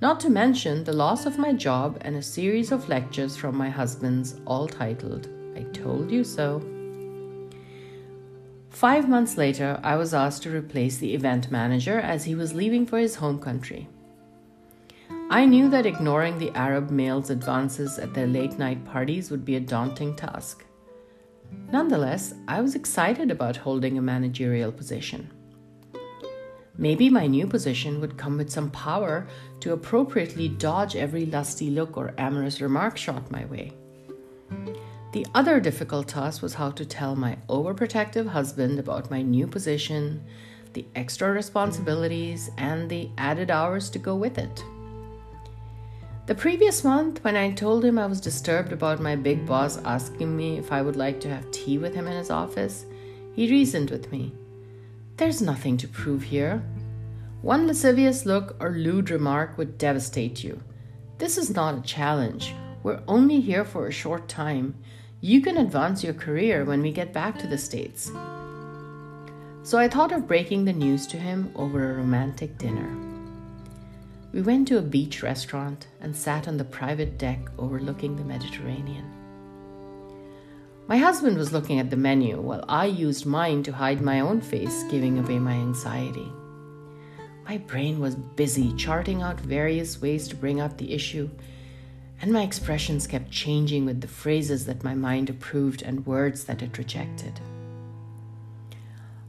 Not 0.00 0.20
to 0.20 0.30
mention 0.30 0.84
the 0.84 0.92
loss 0.92 1.26
of 1.26 1.38
my 1.38 1.52
job 1.52 1.98
and 2.02 2.14
a 2.14 2.22
series 2.22 2.70
of 2.70 2.88
lectures 2.88 3.36
from 3.36 3.56
my 3.56 3.68
husband's, 3.68 4.36
all 4.46 4.68
titled 4.68 5.28
I 5.56 5.62
told 5.72 6.10
you 6.10 6.22
so. 6.22 6.62
Five 8.70 9.08
months 9.08 9.36
later, 9.36 9.80
I 9.82 9.96
was 9.96 10.14
asked 10.14 10.44
to 10.44 10.56
replace 10.56 10.98
the 10.98 11.14
event 11.14 11.50
manager 11.50 11.98
as 11.98 12.24
he 12.24 12.36
was 12.36 12.54
leaving 12.54 12.86
for 12.86 12.98
his 12.98 13.16
home 13.16 13.40
country. 13.40 13.88
I 15.30 15.46
knew 15.46 15.68
that 15.70 15.84
ignoring 15.84 16.38
the 16.38 16.52
Arab 16.54 16.90
males' 16.90 17.30
advances 17.30 17.98
at 17.98 18.14
their 18.14 18.26
late 18.26 18.58
night 18.58 18.84
parties 18.84 19.30
would 19.30 19.44
be 19.44 19.56
a 19.56 19.60
daunting 19.60 20.14
task. 20.14 20.64
Nonetheless, 21.70 22.34
I 22.46 22.60
was 22.60 22.74
excited 22.74 23.30
about 23.30 23.56
holding 23.56 23.98
a 23.98 24.02
managerial 24.02 24.72
position. 24.72 25.30
Maybe 26.76 27.10
my 27.10 27.26
new 27.26 27.46
position 27.46 28.00
would 28.00 28.16
come 28.16 28.36
with 28.38 28.50
some 28.50 28.70
power 28.70 29.26
to 29.60 29.72
appropriately 29.72 30.48
dodge 30.48 30.94
every 30.94 31.26
lusty 31.26 31.70
look 31.70 31.96
or 31.96 32.14
amorous 32.16 32.60
remark 32.60 32.96
shot 32.96 33.30
my 33.30 33.44
way. 33.46 33.72
The 35.12 35.26
other 35.34 35.58
difficult 35.58 36.08
task 36.08 36.40
was 36.40 36.54
how 36.54 36.70
to 36.70 36.84
tell 36.84 37.16
my 37.16 37.36
overprotective 37.48 38.28
husband 38.28 38.78
about 38.78 39.10
my 39.10 39.22
new 39.22 39.46
position, 39.46 40.22
the 40.74 40.86
extra 40.94 41.32
responsibilities, 41.32 42.50
and 42.58 42.88
the 42.88 43.10
added 43.18 43.50
hours 43.50 43.90
to 43.90 43.98
go 43.98 44.14
with 44.14 44.38
it. 44.38 44.64
The 46.28 46.34
previous 46.34 46.84
month, 46.84 47.24
when 47.24 47.36
I 47.36 47.52
told 47.52 47.82
him 47.82 47.98
I 47.98 48.04
was 48.04 48.20
disturbed 48.20 48.70
about 48.70 49.00
my 49.00 49.16
big 49.16 49.46
boss 49.46 49.78
asking 49.78 50.36
me 50.36 50.58
if 50.58 50.70
I 50.70 50.82
would 50.82 50.94
like 50.94 51.20
to 51.20 51.30
have 51.30 51.50
tea 51.52 51.78
with 51.78 51.94
him 51.94 52.06
in 52.06 52.12
his 52.12 52.28
office, 52.28 52.84
he 53.34 53.50
reasoned 53.50 53.88
with 53.88 54.12
me. 54.12 54.34
There's 55.16 55.40
nothing 55.40 55.78
to 55.78 55.88
prove 55.88 56.22
here. 56.22 56.62
One 57.40 57.66
lascivious 57.66 58.26
look 58.26 58.58
or 58.60 58.72
lewd 58.72 59.08
remark 59.08 59.56
would 59.56 59.78
devastate 59.78 60.44
you. 60.44 60.60
This 61.16 61.38
is 61.38 61.56
not 61.56 61.78
a 61.78 61.88
challenge. 61.88 62.54
We're 62.82 63.00
only 63.08 63.40
here 63.40 63.64
for 63.64 63.86
a 63.86 63.90
short 63.90 64.28
time. 64.28 64.74
You 65.22 65.40
can 65.40 65.56
advance 65.56 66.04
your 66.04 66.12
career 66.12 66.66
when 66.66 66.82
we 66.82 66.92
get 66.92 67.14
back 67.14 67.38
to 67.38 67.46
the 67.46 67.56
States. 67.56 68.12
So 69.62 69.78
I 69.78 69.88
thought 69.88 70.12
of 70.12 70.28
breaking 70.28 70.66
the 70.66 70.74
news 70.74 71.06
to 71.06 71.16
him 71.16 71.50
over 71.56 71.90
a 71.90 71.94
romantic 71.94 72.58
dinner. 72.58 73.07
We 74.32 74.42
went 74.42 74.68
to 74.68 74.78
a 74.78 74.82
beach 74.82 75.22
restaurant 75.22 75.86
and 76.00 76.14
sat 76.14 76.48
on 76.48 76.56
the 76.56 76.64
private 76.64 77.18
deck 77.18 77.38
overlooking 77.58 78.16
the 78.16 78.24
Mediterranean. 78.24 79.10
My 80.86 80.96
husband 80.96 81.36
was 81.36 81.52
looking 81.52 81.78
at 81.78 81.90
the 81.90 81.96
menu 81.96 82.40
while 82.40 82.64
I 82.68 82.86
used 82.86 83.26
mine 83.26 83.62
to 83.64 83.72
hide 83.72 84.00
my 84.00 84.20
own 84.20 84.40
face, 84.40 84.84
giving 84.90 85.18
away 85.18 85.38
my 85.38 85.52
anxiety. 85.52 86.30
My 87.46 87.58
brain 87.58 87.98
was 88.00 88.14
busy 88.14 88.74
charting 88.74 89.22
out 89.22 89.40
various 89.40 90.00
ways 90.00 90.28
to 90.28 90.36
bring 90.36 90.60
up 90.60 90.76
the 90.76 90.92
issue 90.92 91.30
and 92.20 92.32
my 92.32 92.42
expressions 92.42 93.06
kept 93.06 93.30
changing 93.30 93.84
with 93.84 94.00
the 94.00 94.08
phrases 94.08 94.66
that 94.66 94.84
my 94.84 94.94
mind 94.94 95.30
approved 95.30 95.82
and 95.82 96.06
words 96.06 96.44
that 96.44 96.62
it 96.62 96.78
rejected. 96.78 97.40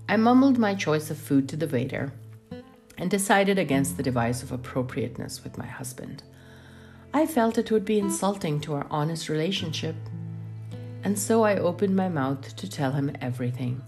I 0.08 0.18
mumbled 0.18 0.58
my 0.58 0.74
choice 0.74 1.12
of 1.12 1.18
food 1.18 1.48
to 1.50 1.56
the 1.56 1.68
waiter 1.68 2.12
and 3.00 3.10
decided 3.10 3.58
against 3.58 3.98
the 3.98 4.04
device 4.04 4.44
of 4.44 4.52
appropriateness 4.52 5.44
with 5.44 5.58
my 5.58 5.66
husband. 5.66 6.22
I 7.12 7.26
felt 7.26 7.58
it 7.58 7.72
would 7.72 7.86
be 7.86 7.98
insulting 7.98 8.60
to 8.62 8.76
our 8.76 8.86
honest 8.92 9.28
relationship, 9.30 9.96
and 11.04 11.18
so 11.18 11.44
I 11.44 11.58
opened 11.58 11.96
my 11.96 12.10
mouth 12.10 12.56
to 12.56 12.70
tell 12.70 12.92
him 12.92 13.16
everything, 13.20 13.82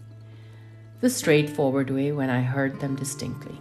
the 1.02 1.10
straightforward 1.10 1.92
way 1.92 2.12
when 2.12 2.32
I 2.32 2.42
heard 2.42 2.80
them 2.80 2.96
distinctly. 2.96 3.60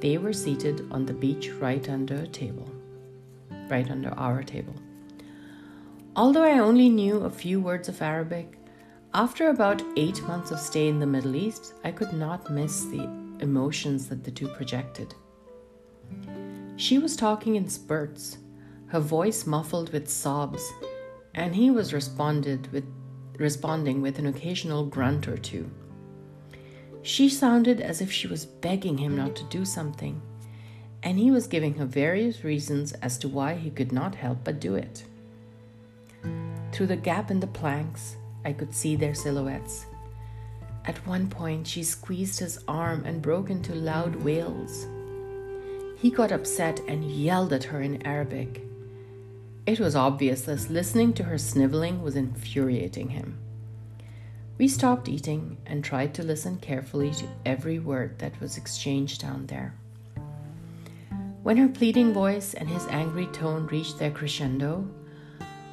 They 0.00 0.18
were 0.18 0.32
seated 0.32 0.86
on 0.92 1.06
the 1.06 1.14
beach 1.14 1.50
right 1.60 1.88
under 1.88 2.14
a 2.14 2.28
table 2.28 2.70
right 3.68 3.90
under 3.90 4.10
our 4.14 4.42
table. 4.42 4.74
Although 6.16 6.44
I 6.44 6.58
only 6.58 6.88
knew 6.88 7.18
a 7.18 7.30
few 7.30 7.60
words 7.60 7.88
of 7.88 8.00
Arabic, 8.02 8.58
after 9.12 9.48
about 9.48 9.82
eight 9.96 10.22
months 10.22 10.50
of 10.50 10.60
stay 10.60 10.88
in 10.88 10.98
the 10.98 11.06
Middle 11.06 11.36
East, 11.36 11.74
I 11.84 11.90
could 11.90 12.12
not 12.12 12.50
miss 12.50 12.84
the 12.86 13.23
emotions 13.44 14.08
that 14.08 14.24
the 14.24 14.32
two 14.32 14.48
projected. 14.48 15.14
She 16.74 16.98
was 16.98 17.14
talking 17.14 17.54
in 17.54 17.68
spurts, 17.68 18.38
her 18.88 18.98
voice 18.98 19.46
muffled 19.46 19.92
with 19.92 20.08
sobs, 20.08 20.72
and 21.34 21.54
he 21.54 21.70
was 21.70 21.94
responded 21.94 22.72
with, 22.72 22.84
responding 23.38 24.02
with 24.02 24.18
an 24.18 24.26
occasional 24.26 24.84
grunt 24.84 25.28
or 25.28 25.36
two. 25.36 25.70
She 27.02 27.28
sounded 27.28 27.80
as 27.80 28.00
if 28.00 28.10
she 28.10 28.26
was 28.26 28.44
begging 28.44 28.98
him 28.98 29.16
not 29.16 29.36
to 29.36 29.44
do 29.44 29.64
something 29.64 30.20
and 31.04 31.18
he 31.18 31.30
was 31.30 31.46
giving 31.46 31.74
her 31.74 31.84
various 31.84 32.42
reasons 32.42 32.94
as 32.94 33.18
to 33.18 33.28
why 33.28 33.54
he 33.54 33.70
could 33.70 33.92
not 33.92 34.14
help 34.14 34.38
but 34.42 34.58
do 34.58 34.74
it. 34.74 35.04
Through 36.72 36.86
the 36.86 36.96
gap 36.96 37.30
in 37.30 37.40
the 37.40 37.46
planks, 37.46 38.16
I 38.44 38.54
could 38.54 38.74
see 38.74 38.96
their 38.96 39.14
silhouettes. 39.14 39.84
At 40.86 41.06
one 41.06 41.28
point, 41.28 41.66
she 41.66 41.82
squeezed 41.82 42.40
his 42.40 42.58
arm 42.68 43.04
and 43.06 43.22
broke 43.22 43.48
into 43.48 43.74
loud 43.74 44.16
wails. 44.16 44.86
He 45.98 46.10
got 46.10 46.32
upset 46.32 46.80
and 46.86 47.10
yelled 47.10 47.52
at 47.54 47.64
her 47.64 47.80
in 47.80 48.06
Arabic. 48.06 48.62
It 49.64 49.80
was 49.80 49.96
obvious 49.96 50.42
that 50.42 50.68
listening 50.68 51.14
to 51.14 51.24
her 51.24 51.38
sniveling 51.38 52.02
was 52.02 52.16
infuriating 52.16 53.08
him. 53.08 53.38
We 54.58 54.68
stopped 54.68 55.08
eating 55.08 55.56
and 55.64 55.82
tried 55.82 56.12
to 56.14 56.22
listen 56.22 56.58
carefully 56.58 57.12
to 57.12 57.28
every 57.46 57.78
word 57.78 58.18
that 58.18 58.38
was 58.40 58.58
exchanged 58.58 59.22
down 59.22 59.46
there. 59.46 59.74
When 61.42 61.56
her 61.56 61.68
pleading 61.68 62.12
voice 62.12 62.52
and 62.52 62.68
his 62.68 62.86
angry 62.86 63.26
tone 63.28 63.66
reached 63.66 63.98
their 63.98 64.10
crescendo, 64.10 64.86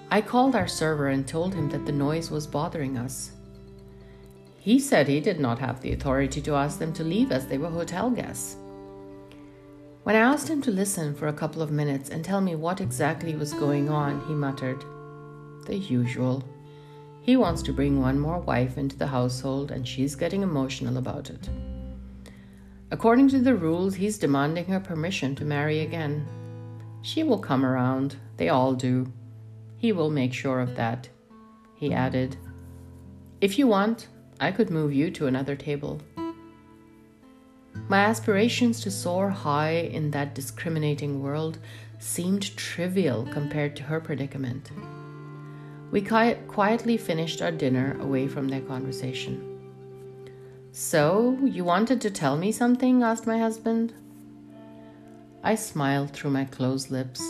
I 0.10 0.22
called 0.22 0.56
our 0.56 0.68
server 0.68 1.10
and 1.10 1.28
told 1.28 1.54
him 1.54 1.70
that 1.70 1.86
the 1.86 1.92
noise 1.92 2.32
was 2.32 2.48
bothering 2.48 2.98
us. 2.98 3.32
He 4.62 4.78
said 4.78 5.08
he 5.08 5.20
did 5.20 5.40
not 5.40 5.58
have 5.58 5.82
the 5.82 5.92
authority 5.92 6.40
to 6.42 6.54
ask 6.54 6.78
them 6.78 6.94
to 6.94 7.04
leave 7.04 7.32
as 7.32 7.48
they 7.48 7.58
were 7.58 7.72
hotel 7.72 8.12
guests. 8.12 8.58
When 10.04 10.16
I 10.16 10.20
asked 10.20 10.48
him 10.48 10.62
to 10.62 10.70
listen 10.70 11.16
for 11.16 11.28
a 11.28 11.34
couple 11.34 11.64
of 11.64 11.72
minutes 11.72 12.12
and 12.12 12.24
tell 12.24 12.42
me 12.42 12.54
what 12.54 12.80
exactly 12.80 13.36
was 13.36 13.54
going 13.54 13.90
on, 13.90 14.24
he 14.28 14.36
muttered, 14.36 14.86
The 15.66 15.78
usual. 15.78 16.44
He 17.22 17.38
wants 17.38 17.64
to 17.64 17.74
bring 17.74 18.00
one 18.00 18.20
more 18.20 18.38
wife 18.38 18.78
into 18.78 18.96
the 18.96 19.08
household, 19.08 19.72
and 19.72 19.88
she's 19.88 20.14
getting 20.14 20.44
emotional 20.44 20.98
about 20.98 21.32
it. 21.32 21.50
According 22.92 23.30
to 23.30 23.40
the 23.40 23.56
rules, 23.56 23.96
he's 23.96 24.20
demanding 24.20 24.66
her 24.66 24.80
permission 24.80 25.34
to 25.38 25.44
marry 25.44 25.80
again. 25.80 26.28
She 27.02 27.24
will 27.24 27.40
come 27.40 27.66
around, 27.66 28.16
they 28.38 28.50
all 28.50 28.76
do. 28.76 29.12
He 29.78 29.92
will 29.92 30.12
make 30.12 30.34
sure 30.36 30.60
of 30.60 30.76
that. 30.76 31.10
He 31.74 31.96
added, 31.96 32.38
If 33.40 33.58
you 33.58 33.66
want, 33.66 34.08
I 34.42 34.52
could 34.52 34.72
move 34.72 34.92
you 34.92 35.12
to 35.12 35.28
another 35.28 35.56
table. 35.56 36.02
My 37.88 38.00
aspirations 38.00 38.82
to 38.82 38.90
soar 38.90 39.30
high 39.30 39.90
in 39.94 40.10
that 40.12 40.34
discriminating 40.34 41.22
world 41.22 41.60
seemed 42.00 42.58
trivial 42.58 43.28
compared 43.32 43.76
to 43.76 43.84
her 43.84 44.02
predicament. 44.02 44.72
We 45.92 46.02
quietly 46.02 46.98
finished 46.98 47.44
our 47.44 47.52
dinner 47.52 47.96
away 48.02 48.28
from 48.28 48.48
their 48.48 48.62
conversation. 48.62 49.48
So, 50.72 51.38
you 51.44 51.64
wanted 51.64 52.02
to 52.02 52.10
tell 52.10 52.36
me 52.36 52.52
something? 52.52 53.04
asked 53.04 53.28
my 53.28 53.38
husband. 53.38 53.94
I 55.44 55.54
smiled 55.54 56.12
through 56.12 56.32
my 56.32 56.46
closed 56.46 56.90
lips 56.90 57.22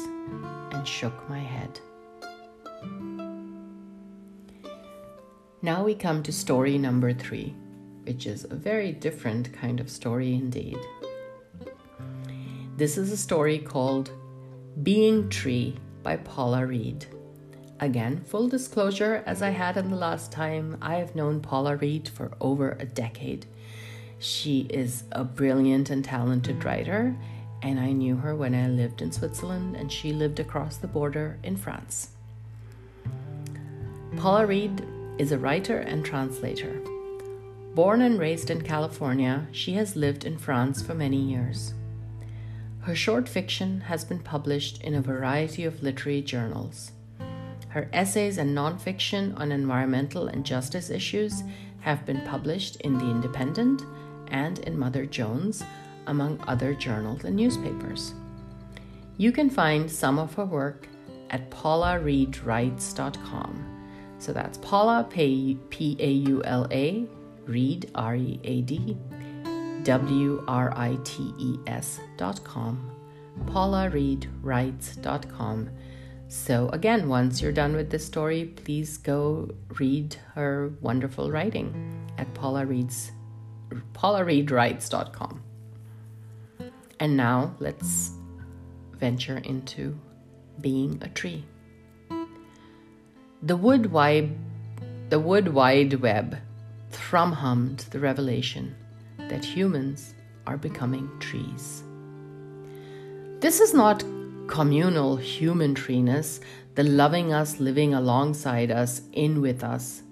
and 0.72 0.88
shook 0.88 1.27
my 1.27 1.39
head. 1.39 1.82
Now 5.62 5.84
we 5.84 5.96
come 5.96 6.24
to 6.24 6.32
story 6.32 6.77
number 6.77 7.13
three 7.13 7.56
which 8.03 8.25
is 8.25 8.46
a 8.46 8.56
very 8.56 8.91
different 8.91 9.53
kind 9.53 9.80
of 9.80 9.89
story 9.89 10.34
indeed. 10.34 10.77
This 12.77 12.98
is 12.98 13.12
a 13.12 13.18
story 13.18 13.60
called 13.60 14.12
Being 14.82 15.30
Tree 15.30 15.75
by 16.03 16.18
Paula 16.18 16.65
Read. 16.65 17.06
Again, 17.80 18.24
full 18.25 18.48
disclosure, 18.48 19.24
as 19.25 19.41
I 19.41 19.50
had 19.50 19.77
in 19.77 19.89
the 19.89 19.96
last 19.96 20.32
time, 20.32 20.77
I 20.82 20.96
have 20.96 21.15
known 21.15 21.41
Paula 21.41 21.75
Read 21.75 22.08
for 22.10 22.32
over 22.39 22.72
a 22.80 22.86
decade. 22.86 23.46
She 24.20 24.68
is 24.70 25.03
a 25.12 25.24
brilliant 25.24 25.89
and 25.89 26.03
talented 26.03 26.63
writer, 26.63 27.15
and 27.63 27.80
I 27.80 27.91
knew 27.91 28.15
her 28.15 28.36
when 28.36 28.53
I 28.53 28.68
lived 28.68 29.01
in 29.01 29.12
Switzerland 29.12 29.75
and 29.75 29.91
she 29.91 30.13
lived 30.13 30.39
across 30.39 30.77
the 30.77 30.88
border 30.88 31.38
in 31.44 31.56
France. 31.56 32.10
Paula 34.18 34.46
Read 34.46 34.86
is 35.22 35.32
a 35.32 35.38
writer 35.38 35.78
and 35.78 36.04
translator. 36.04 36.82
Born 37.75 38.01
and 38.01 38.18
raised 38.18 38.50
in 38.50 38.63
California, 38.63 39.46
she 39.51 39.74
has 39.74 39.96
lived 39.96 40.25
in 40.25 40.40
France 40.40 40.82
for 40.82 40.96
many 40.96 41.22
years. 41.22 41.75
Her 42.80 42.96
short 42.96 43.30
fiction 43.30 43.82
has 43.82 44.04
been 44.04 44.18
published 44.18 44.82
in 44.82 44.96
a 44.96 45.01
variety 45.01 45.63
of 45.63 45.84
literary 45.84 46.24
journals. 46.24 46.94
Her 47.68 47.88
essays 47.94 48.40
and 48.40 48.58
nonfiction 48.58 49.40
on 49.40 49.51
environmental 49.51 50.28
and 50.28 50.44
justice 50.44 50.90
issues 50.90 51.44
have 51.82 52.04
been 52.04 52.22
published 52.22 52.78
in 52.78 52.98
The 52.98 53.06
Independent 53.06 53.84
and 54.30 54.58
in 54.60 54.75
Mother 54.75 55.06
Jones, 55.06 55.63
among 56.08 56.44
other 56.48 56.74
journals 56.74 57.25
and 57.25 57.36
newspapers. 57.36 58.16
You 59.18 59.32
can 59.32 59.51
find 59.51 59.92
some 59.92 60.18
of 60.18 60.34
her 60.34 60.46
work 60.46 60.88
at 61.30 61.51
paulareadwrites.com. 61.51 63.71
So 64.22 64.32
that's 64.32 64.60
Paula, 64.60 65.08
P 65.72 65.98
A 66.00 66.12
U 66.12 66.44
L 66.44 66.68
A, 66.70 67.08
Read, 67.48 67.90
R 67.96 68.16
E 68.16 68.40
A 68.44 68.62
D, 68.62 68.96
W 69.82 70.44
R 70.48 70.72
I 70.78 70.96
T 71.04 71.34
E 71.40 71.58
S 71.66 72.00
dot 72.18 72.44
com, 72.44 72.92
Paula 73.48 73.90
dot 75.01 75.28
com. 75.28 75.72
So, 76.28 76.70
again, 76.70 77.10
once 77.10 77.42
you're 77.42 77.51
done 77.51 77.75
with 77.75 77.90
this 77.90 78.06
story, 78.06 78.46
please 78.46 78.98
go 78.98 79.50
read 79.80 80.16
her 80.36 80.72
wonderful 80.82 81.32
writing 81.32 81.74
at 82.20 82.32
Paula 82.36 82.63
Read's, 82.63 83.12
com. 85.12 85.42
And 87.00 87.18
now 87.18 87.55
let's 87.57 88.12
venture 89.00 89.40
into 89.40 89.98
being 90.62 91.00
a 91.01 91.10
tree. 91.10 91.44
The 93.44 93.58
wood 93.58 93.92
wide, 93.92 94.30
the 95.10 95.20
wood 95.20 95.48
wide 95.48 95.96
web 95.96 96.38
thrum 96.92 97.32
hummed 97.32 97.80
the 97.90 98.00
revelation 98.00 98.75
that 99.18 99.44
humans 99.44 100.14
are 100.46 100.58
becoming 100.58 101.10
trees. 101.20 101.82
This 103.40 103.60
is 103.60 103.74
not 103.74 104.04
communal 104.46 105.16
human 105.16 105.74
treeness, 105.74 106.40
the 106.75 106.84
loving 106.84 107.34
us, 107.34 107.60
living 107.60 107.96
alongside 107.96 108.70
us, 108.70 109.01
in 109.14 109.42
with 109.42 109.64
us. 109.64 110.04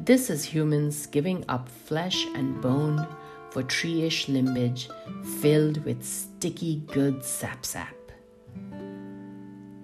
This 0.00 0.28
is 0.28 0.42
humans 0.42 1.06
giving 1.06 1.44
up 1.48 1.68
flesh 1.68 2.26
and 2.34 2.60
bone 2.60 3.06
for 3.50 3.62
tree-ish 3.62 4.28
limbage 4.28 4.88
filled 5.40 5.84
with 5.84 6.04
sticky 6.04 6.82
good 6.88 7.24
sap 7.24 7.64
sap. 7.64 7.94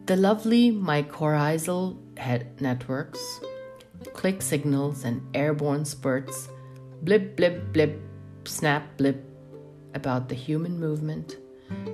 The 0.07 0.16
lovely 0.16 0.73
mycorrhizal 0.73 1.97
head 2.18 2.61
networks 2.61 3.40
click 4.12 4.42
signals 4.42 5.04
and 5.04 5.22
airborne 5.35 5.85
spurts, 5.85 6.48
blip, 7.02 7.37
blip, 7.37 7.72
blip, 7.72 8.00
snap, 8.44 8.96
blip, 8.96 9.24
about 9.94 10.28
the 10.28 10.35
human 10.35 10.78
movement 10.78 11.37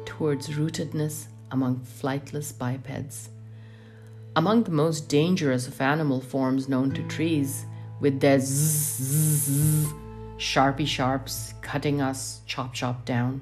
towards 0.05 0.49
rootedness 0.51 1.27
among 1.51 1.81
flightless 1.81 2.57
bipeds. 2.57 3.31
Among 4.37 4.65
the 4.65 4.71
most 4.71 5.09
dangerous 5.09 5.69
of 5.69 5.81
animal 5.81 6.21
forms 6.21 6.69
known 6.69 6.91
to 6.93 7.03
trees, 7.05 7.67
with 8.01 8.21
their 8.21 8.41
zzz, 8.41 9.87
sharpy 10.37 10.87
sharps 10.87 11.55
cutting 11.63 12.03
us 12.03 12.41
chop 12.47 12.75
chop 12.75 13.05
down. 13.05 13.41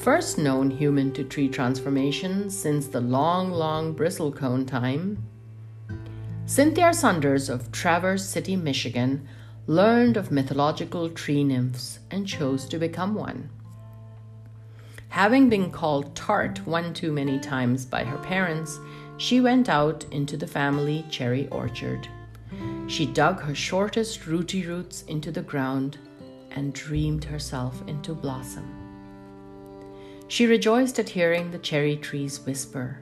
First 0.00 0.38
known 0.38 0.70
human 0.70 1.12
to 1.12 1.24
tree 1.24 1.50
transformation 1.50 2.48
since 2.48 2.86
the 2.86 3.02
long, 3.02 3.50
long 3.50 3.94
bristlecone 3.94 4.66
time, 4.66 5.22
Cynthia 6.46 6.94
Saunders 6.94 7.50
of 7.50 7.70
Traverse 7.70 8.24
City, 8.24 8.56
Michigan, 8.56 9.28
learned 9.66 10.16
of 10.16 10.32
mythological 10.32 11.10
tree 11.10 11.44
nymphs 11.44 11.98
and 12.10 12.26
chose 12.26 12.66
to 12.70 12.78
become 12.78 13.14
one. 13.14 13.50
Having 15.10 15.50
been 15.50 15.70
called 15.70 16.16
tart 16.16 16.66
one 16.66 16.94
too 16.94 17.12
many 17.12 17.38
times 17.38 17.84
by 17.84 18.02
her 18.02 18.18
parents, 18.18 18.80
she 19.18 19.42
went 19.42 19.68
out 19.68 20.06
into 20.10 20.38
the 20.38 20.46
family 20.46 21.04
cherry 21.10 21.46
orchard. 21.48 22.08
She 22.86 23.04
dug 23.04 23.42
her 23.42 23.54
shortest 23.54 24.26
rooty 24.26 24.66
roots 24.66 25.02
into 25.02 25.30
the 25.30 25.42
ground 25.42 25.98
and 26.52 26.72
dreamed 26.72 27.24
herself 27.24 27.86
into 27.86 28.14
blossom. 28.14 28.89
She 30.30 30.46
rejoiced 30.46 31.00
at 31.00 31.08
hearing 31.08 31.50
the 31.50 31.58
cherry 31.58 31.96
trees 31.96 32.38
whisper 32.46 33.00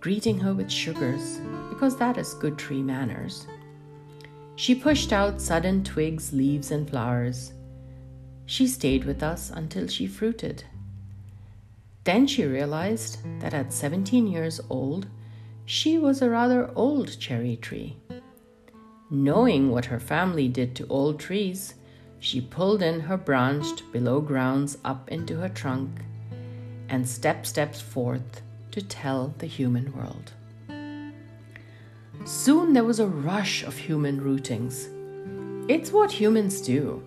greeting 0.00 0.38
her 0.38 0.54
with 0.54 0.70
sugars, 0.70 1.40
because 1.70 1.96
that 1.96 2.18
is 2.18 2.34
good 2.34 2.58
tree 2.58 2.82
manners. 2.82 3.46
She 4.56 4.74
pushed 4.74 5.12
out 5.12 5.40
sudden 5.40 5.82
twigs, 5.82 6.32
leaves, 6.32 6.70
and 6.70 6.88
flowers. 6.88 7.52
She 8.46 8.66
stayed 8.68 9.04
with 9.04 9.22
us 9.22 9.50
until 9.50 9.88
she 9.88 10.06
fruited. 10.06 10.64
Then 12.04 12.26
she 12.26 12.44
realized 12.44 13.18
that 13.40 13.54
at 13.54 13.72
17 13.72 14.26
years 14.26 14.60
old, 14.70 15.06
she 15.64 15.98
was 15.98 16.22
a 16.22 16.30
rather 16.30 16.70
old 16.76 17.18
cherry 17.18 17.56
tree. 17.56 17.96
Knowing 19.10 19.70
what 19.70 19.86
her 19.86 19.98
family 19.98 20.48
did 20.48 20.76
to 20.76 20.86
old 20.88 21.18
trees, 21.18 21.74
she 22.20 22.40
pulled 22.40 22.82
in 22.82 23.00
her 23.00 23.16
branched 23.16 23.90
below 23.90 24.20
grounds 24.20 24.76
up 24.84 25.08
into 25.08 25.38
her 25.38 25.48
trunk 25.48 26.02
and 26.88 27.08
step 27.08 27.46
steps 27.46 27.80
forth 27.80 28.42
to 28.70 28.82
tell 28.82 29.34
the 29.38 29.46
human 29.46 29.92
world. 29.96 30.32
Soon 32.24 32.72
there 32.72 32.84
was 32.84 33.00
a 33.00 33.06
rush 33.06 33.62
of 33.62 33.76
human 33.76 34.20
rootings. 34.20 34.88
It's 35.70 35.92
what 35.92 36.10
humans 36.10 36.60
do. 36.60 37.02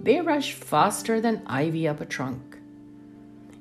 They 0.00 0.20
rush 0.20 0.52
faster 0.52 1.20
than 1.20 1.42
ivy 1.46 1.88
up 1.88 2.00
a 2.00 2.06
trunk. 2.06 2.58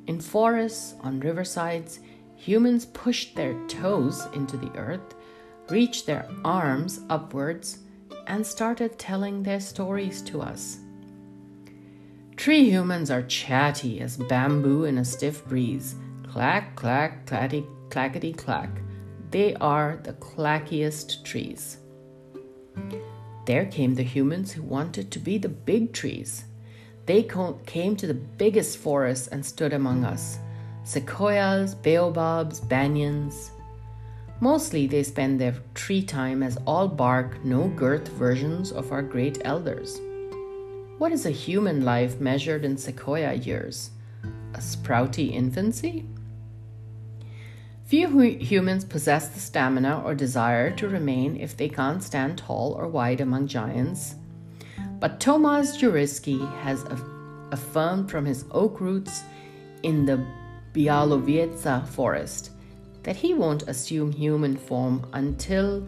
In 0.08 0.20
forests, 0.20 0.96
on 1.02 1.22
riversides, 1.22 2.00
humans 2.36 2.86
pushed 2.86 3.36
their 3.36 3.54
toes 3.68 4.28
into 4.34 4.58
the 4.58 4.72
earth, 4.76 5.16
reached 5.70 6.06
their 6.06 6.28
arms 6.44 7.00
upwards, 7.10 7.80
and 8.28 8.46
started 8.46 8.98
telling 8.98 9.44
their 9.44 9.60
stories 9.60 10.22
to 10.24 10.42
us. 10.42 10.81
Tree 12.42 12.72
humans 12.72 13.12
are 13.12 13.22
chatty 13.22 14.00
as 14.02 14.18
bamboo 14.18 14.86
in 14.86 14.98
a 14.98 15.06
stiff 15.06 15.46
breeze, 15.46 15.94
Clack, 16.28 16.76
clack, 16.76 17.28
clatty, 17.28 17.68
clackety, 17.92 18.34
clack. 18.34 18.82
They 19.30 19.54
are 19.58 20.00
the 20.02 20.14
clackiest 20.14 21.24
trees. 21.24 21.78
There 23.46 23.68
came 23.68 23.94
the 23.94 24.02
humans 24.02 24.52
who 24.52 24.64
wanted 24.64 25.12
to 25.12 25.20
be 25.20 25.38
the 25.38 25.50
big 25.50 25.94
trees. 25.94 26.46
They 27.06 27.30
came 27.68 27.96
to 27.98 28.08
the 28.08 28.16
biggest 28.16 28.80
forests 28.80 29.28
and 29.28 29.46
stood 29.46 29.74
among 29.74 30.04
us 30.04 30.40
sequoias, 30.84 31.76
baobabs, 31.76 32.60
banyans. 32.60 33.52
Mostly 34.40 34.88
they 34.88 35.04
spend 35.04 35.40
their 35.40 35.58
tree 35.76 36.02
time 36.02 36.42
as 36.42 36.58
all 36.66 36.88
bark, 36.88 37.46
no 37.46 37.68
girth 37.68 38.08
versions 38.08 38.72
of 38.72 38.92
our 38.92 39.04
great 39.04 39.38
elders. 39.46 40.02
What 41.02 41.12
is 41.12 41.26
a 41.26 41.32
human 41.32 41.84
life 41.84 42.20
measured 42.20 42.64
in 42.64 42.78
sequoia 42.78 43.34
years? 43.34 43.90
A 44.54 44.60
sprouty 44.60 45.34
infancy? 45.34 46.06
Few 47.86 48.20
humans 48.20 48.86
possess 48.86 49.30
the 49.30 49.40
stamina 49.40 50.04
or 50.06 50.14
desire 50.14 50.70
to 50.76 50.88
remain 50.88 51.38
if 51.38 51.58
they 51.58 51.70
can't 51.70 52.04
stand 52.04 52.38
tall 52.38 52.74
or 52.74 52.88
wide 52.88 53.20
among 53.20 53.48
giants. 53.48 54.14
But 55.00 55.20
Tomas 55.20 55.76
Juriski 55.76 56.40
has 56.62 56.86
affirmed 57.52 58.12
from 58.12 58.24
his 58.24 58.46
oak 58.52 58.80
roots 58.80 59.24
in 59.82 60.06
the 60.06 60.24
Bialowieza 60.72 61.88
forest 61.88 62.52
that 63.02 63.16
he 63.16 63.34
won't 63.34 63.64
assume 63.64 64.12
human 64.12 64.56
form 64.56 65.08
until 65.14 65.84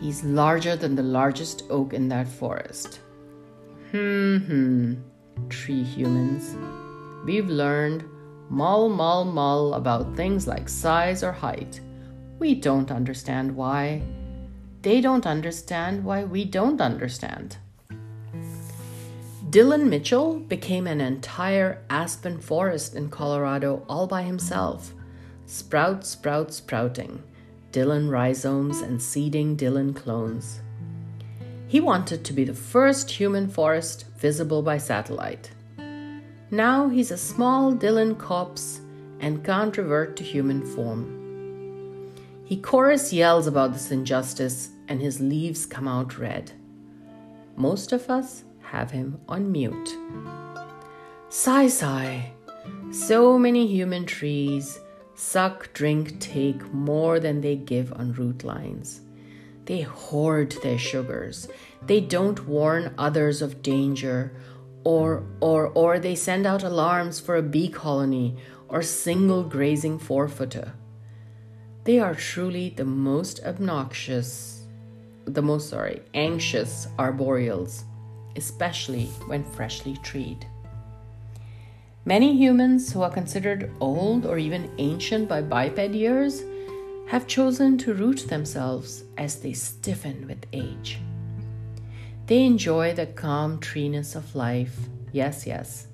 he's 0.00 0.22
larger 0.22 0.76
than 0.76 0.94
the 0.94 1.02
largest 1.02 1.64
oak 1.68 1.92
in 1.92 2.06
that 2.10 2.28
forest. 2.28 3.00
Hmm, 3.94 4.38
hmm, 4.38 4.94
tree 5.48 5.84
humans. 5.84 6.56
We've 7.24 7.48
learned 7.48 8.02
mull, 8.50 8.88
mull, 8.88 9.24
mull 9.24 9.74
about 9.74 10.16
things 10.16 10.48
like 10.48 10.68
size 10.68 11.22
or 11.22 11.30
height. 11.30 11.80
We 12.40 12.56
don't 12.56 12.90
understand 12.90 13.54
why. 13.54 14.02
They 14.82 15.00
don't 15.00 15.28
understand 15.28 16.02
why 16.02 16.24
we 16.24 16.44
don't 16.44 16.80
understand. 16.80 17.56
Dylan 19.50 19.88
Mitchell 19.88 20.40
became 20.40 20.88
an 20.88 21.00
entire 21.00 21.80
aspen 21.88 22.40
forest 22.40 22.96
in 22.96 23.10
Colorado 23.10 23.86
all 23.88 24.08
by 24.08 24.24
himself. 24.24 24.92
Sprout, 25.46 26.04
sprout, 26.04 26.52
sprouting, 26.52 27.22
Dylan 27.70 28.10
rhizomes 28.10 28.80
and 28.80 29.00
seeding 29.00 29.56
Dylan 29.56 29.94
clones. 29.94 30.58
He 31.74 31.80
wanted 31.80 32.24
to 32.24 32.32
be 32.32 32.44
the 32.44 32.54
first 32.54 33.10
human 33.10 33.48
forest 33.48 34.04
visible 34.16 34.62
by 34.62 34.78
satellite. 34.78 35.50
Now 36.52 36.88
he's 36.88 37.10
a 37.10 37.18
small 37.18 37.74
Dylan 37.74 38.16
copse 38.16 38.80
and 39.18 39.44
can't 39.44 39.76
revert 39.76 40.16
to 40.18 40.22
human 40.22 40.62
form. 40.62 42.14
He 42.44 42.58
chorus 42.58 43.12
yells 43.12 43.48
about 43.48 43.72
this 43.72 43.90
injustice 43.90 44.68
and 44.86 45.02
his 45.02 45.18
leaves 45.18 45.66
come 45.66 45.88
out 45.88 46.16
red. 46.16 46.52
Most 47.56 47.90
of 47.90 48.08
us 48.08 48.44
have 48.60 48.92
him 48.92 49.18
on 49.28 49.50
mute. 49.50 49.96
Sigh, 51.28 51.66
sigh. 51.66 52.30
So 52.92 53.36
many 53.36 53.66
human 53.66 54.06
trees 54.06 54.78
suck, 55.16 55.72
drink, 55.72 56.20
take 56.20 56.72
more 56.72 57.18
than 57.18 57.40
they 57.40 57.56
give 57.56 57.92
on 57.94 58.12
root 58.12 58.44
lines. 58.44 59.00
They 59.66 59.82
hoard 59.82 60.56
their 60.62 60.78
sugars. 60.78 61.48
They 61.82 62.00
don't 62.00 62.46
warn 62.46 62.94
others 62.98 63.42
of 63.42 63.62
danger 63.62 64.32
or 64.84 65.24
or 65.40 65.68
or 65.68 65.98
they 65.98 66.14
send 66.14 66.46
out 66.46 66.62
alarms 66.62 67.18
for 67.20 67.36
a 67.36 67.42
bee 67.42 67.68
colony 67.68 68.36
or 68.68 68.82
single 68.82 69.42
grazing 69.42 69.98
four-footer. 69.98 70.74
They 71.84 71.98
are 71.98 72.14
truly 72.14 72.70
the 72.70 72.84
most 72.84 73.40
obnoxious 73.44 74.60
the 75.26 75.42
most 75.42 75.70
sorry, 75.70 76.02
anxious 76.12 76.86
arboreals 76.98 77.84
especially 78.36 79.06
when 79.26 79.44
freshly 79.44 79.96
treed. 79.98 80.46
Many 82.04 82.36
humans 82.36 82.92
who 82.92 83.02
are 83.02 83.10
considered 83.10 83.70
old 83.80 84.26
or 84.26 84.38
even 84.38 84.70
ancient 84.78 85.28
by 85.28 85.40
biped 85.40 85.94
years 85.94 86.42
have 87.06 87.26
chosen 87.26 87.78
to 87.78 87.94
root 87.94 88.28
themselves 88.28 89.04
as 89.18 89.40
they 89.40 89.52
stiffen 89.52 90.26
with 90.26 90.46
age. 90.52 90.98
They 92.26 92.44
enjoy 92.44 92.94
the 92.94 93.06
calm 93.06 93.60
treeness 93.60 94.14
of 94.14 94.34
life, 94.34 94.76
yes, 95.12 95.46
yes, 95.46 95.88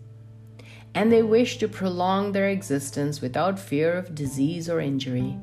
and 0.95 1.11
they 1.11 1.23
wish 1.23 1.59
to 1.59 1.69
prolong 1.69 2.33
their 2.33 2.49
existence 2.49 3.21
without 3.21 3.59
fear 3.59 3.93
of 3.95 4.15
disease 4.15 4.69
or 4.69 4.81
injury. 4.81 5.37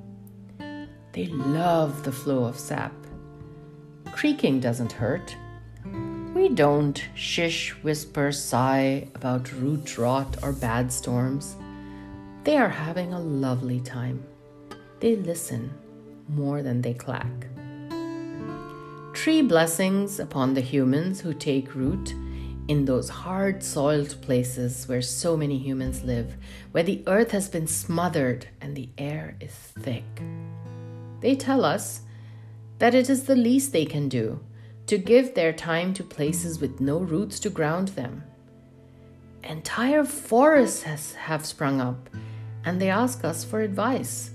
They 1.12 1.28
love 1.28 2.04
the 2.04 2.12
flow 2.12 2.46
of 2.46 2.58
sap. 2.58 2.94
Creaking 4.14 4.62
doesn't 4.62 4.92
hurt, 4.92 5.36
we 6.38 6.50
don't 6.50 7.04
shish, 7.16 7.72
whisper, 7.82 8.32
sigh 8.32 9.08
about 9.16 9.52
root 9.54 9.98
rot 9.98 10.38
or 10.44 10.54
bad 10.54 10.94
storms. 10.94 11.56
They 12.44 12.58
are 12.58 12.70
having 12.70 13.12
a 13.12 13.20
lovely 13.20 13.80
time. 13.80 14.24
They 15.00 15.16
listen 15.16 15.74
more 16.28 16.62
than 16.64 16.82
they 16.82 16.94
clack. 16.94 17.48
Tree 19.14 19.42
blessings 19.42 20.20
upon 20.20 20.54
the 20.54 20.62
humans 20.62 21.22
who 21.22 21.34
take 21.34 21.76
root 21.76 22.14
in 22.68 22.86
those 22.86 23.10
hard 23.10 23.64
soiled 23.64 24.16
places 24.22 24.88
where 24.88 25.02
so 25.02 25.38
many 25.38 25.58
humans 25.58 26.04
live, 26.04 26.36
where 26.72 26.84
the 26.84 27.04
earth 27.08 27.32
has 27.32 27.48
been 27.50 27.68
smothered 27.68 28.48
and 28.62 28.76
the 28.76 28.90
air 28.98 29.36
is 29.40 29.54
thick. 29.54 30.04
They 31.22 31.36
tell 31.36 31.64
us 31.64 32.02
that 32.80 32.94
it 32.94 33.10
is 33.10 33.24
the 33.24 33.36
least 33.36 33.72
they 33.72 33.86
can 33.86 34.10
do 34.10 34.40
to 34.88 34.98
give 34.98 35.34
their 35.34 35.54
time 35.54 35.94
to 35.94 36.04
places 36.04 36.60
with 36.60 36.80
no 36.80 37.00
roots 37.00 37.40
to 37.42 37.50
ground 37.50 37.90
them. 37.90 38.24
Entire 39.44 40.04
forests 40.04 40.84
has, 40.84 41.14
have 41.14 41.46
sprung 41.46 41.82
up, 41.82 42.10
and 42.66 42.82
they 42.82 42.90
ask 42.90 43.24
us 43.24 43.44
for 43.44 43.62
advice. 43.62 44.32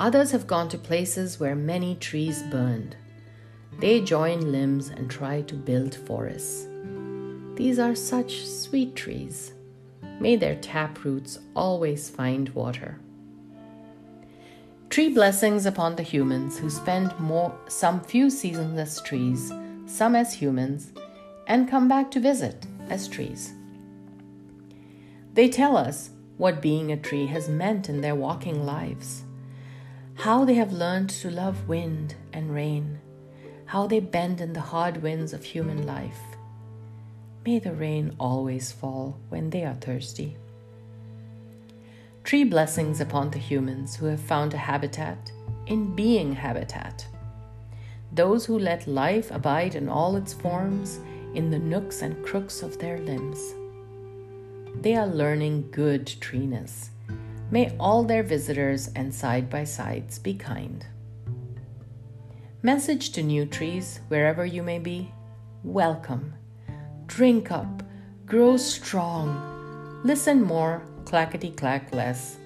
Others 0.00 0.30
have 0.30 0.46
gone 0.46 0.70
to 0.70 0.78
places 0.78 1.38
where 1.38 1.54
many 1.54 1.94
trees 1.94 2.42
burned. 2.44 2.96
They 3.80 4.00
join 4.00 4.50
limbs 4.50 4.88
and 4.88 5.10
try 5.10 5.42
to 5.42 5.54
build 5.54 5.94
forests. 5.94 6.66
These 7.54 7.78
are 7.78 7.94
such 7.94 8.46
sweet 8.46 8.96
trees. 8.96 9.52
May 10.18 10.36
their 10.36 10.56
tap 10.56 11.04
roots 11.04 11.38
always 11.54 12.08
find 12.08 12.48
water. 12.50 12.98
Tree 14.88 15.10
blessings 15.10 15.66
upon 15.66 15.96
the 15.96 16.02
humans 16.02 16.58
who 16.58 16.70
spend 16.70 17.12
more 17.20 17.54
some 17.68 18.00
few 18.00 18.30
seasons 18.30 18.78
as 18.78 19.02
trees, 19.02 19.52
some 19.84 20.16
as 20.16 20.32
humans, 20.32 20.92
and 21.46 21.68
come 21.68 21.88
back 21.88 22.10
to 22.12 22.20
visit 22.20 22.66
as 22.88 23.06
trees. 23.06 23.52
They 25.34 25.50
tell 25.50 25.76
us 25.76 26.08
what 26.38 26.62
being 26.62 26.90
a 26.90 26.96
tree 26.96 27.26
has 27.26 27.50
meant 27.50 27.90
in 27.90 28.00
their 28.00 28.14
walking 28.14 28.64
lives, 28.64 29.24
how 30.20 30.44
they 30.44 30.52
have 30.52 30.70
learned 30.70 31.08
to 31.08 31.30
love 31.30 31.66
wind 31.66 32.14
and 32.34 32.54
rain, 32.54 33.00
how 33.64 33.86
they 33.86 34.00
bend 34.00 34.38
in 34.38 34.52
the 34.52 34.60
hard 34.60 34.98
winds 34.98 35.32
of 35.32 35.42
human 35.42 35.86
life. 35.86 36.20
May 37.46 37.58
the 37.58 37.72
rain 37.72 38.14
always 38.20 38.70
fall 38.70 39.18
when 39.30 39.48
they 39.48 39.64
are 39.64 39.76
thirsty. 39.80 40.36
Tree 42.22 42.44
blessings 42.44 43.00
upon 43.00 43.30
the 43.30 43.38
humans 43.38 43.96
who 43.96 44.04
have 44.06 44.20
found 44.20 44.52
a 44.52 44.58
habitat 44.58 45.32
in 45.66 45.96
being 45.96 46.34
habitat. 46.34 47.06
Those 48.12 48.44
who 48.44 48.58
let 48.58 48.86
life 48.86 49.30
abide 49.30 49.74
in 49.74 49.88
all 49.88 50.16
its 50.16 50.34
forms 50.34 51.00
in 51.32 51.50
the 51.50 51.58
nooks 51.58 52.02
and 52.02 52.22
crooks 52.26 52.62
of 52.62 52.78
their 52.78 52.98
limbs. 52.98 53.54
They 54.82 54.96
are 54.96 55.06
learning 55.06 55.70
good 55.70 56.06
treeness. 56.20 56.90
May 57.52 57.74
all 57.80 58.04
their 58.04 58.22
visitors 58.22 58.90
and 58.94 59.12
side 59.12 59.50
by 59.50 59.64
sides 59.64 60.20
be 60.20 60.34
kind. 60.34 60.86
Message 62.62 63.10
to 63.12 63.22
new 63.24 63.44
trees, 63.44 64.00
wherever 64.06 64.46
you 64.46 64.62
may 64.62 64.78
be 64.78 65.12
welcome. 65.64 66.34
Drink 67.06 67.50
up, 67.50 67.82
grow 68.24 68.56
strong, 68.56 70.00
listen 70.04 70.40
more, 70.40 70.82
clackety 71.04 71.50
clack 71.50 71.92
less. 71.92 72.36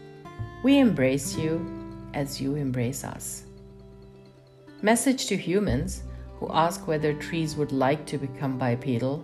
We 0.62 0.78
embrace 0.78 1.36
you 1.36 1.68
as 2.14 2.40
you 2.40 2.54
embrace 2.54 3.04
us. 3.04 3.44
Message 4.80 5.26
to 5.26 5.36
humans 5.36 6.04
who 6.36 6.48
ask 6.50 6.86
whether 6.86 7.12
trees 7.12 7.56
would 7.56 7.72
like 7.72 8.06
to 8.06 8.16
become 8.16 8.56
bipedal. 8.56 9.22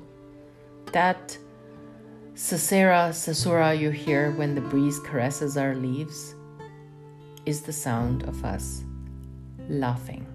That 0.93 1.39
Sasera 2.41 3.13
Sasura 3.13 3.79
you 3.79 3.91
hear 3.91 4.31
when 4.31 4.55
the 4.55 4.63
breeze 4.63 4.99
caresses 4.99 5.59
our 5.59 5.75
leaves 5.75 6.35
is 7.45 7.61
the 7.61 7.73
sound 7.73 8.23
of 8.23 8.43
us 8.47 8.83
laughing. 9.69 10.27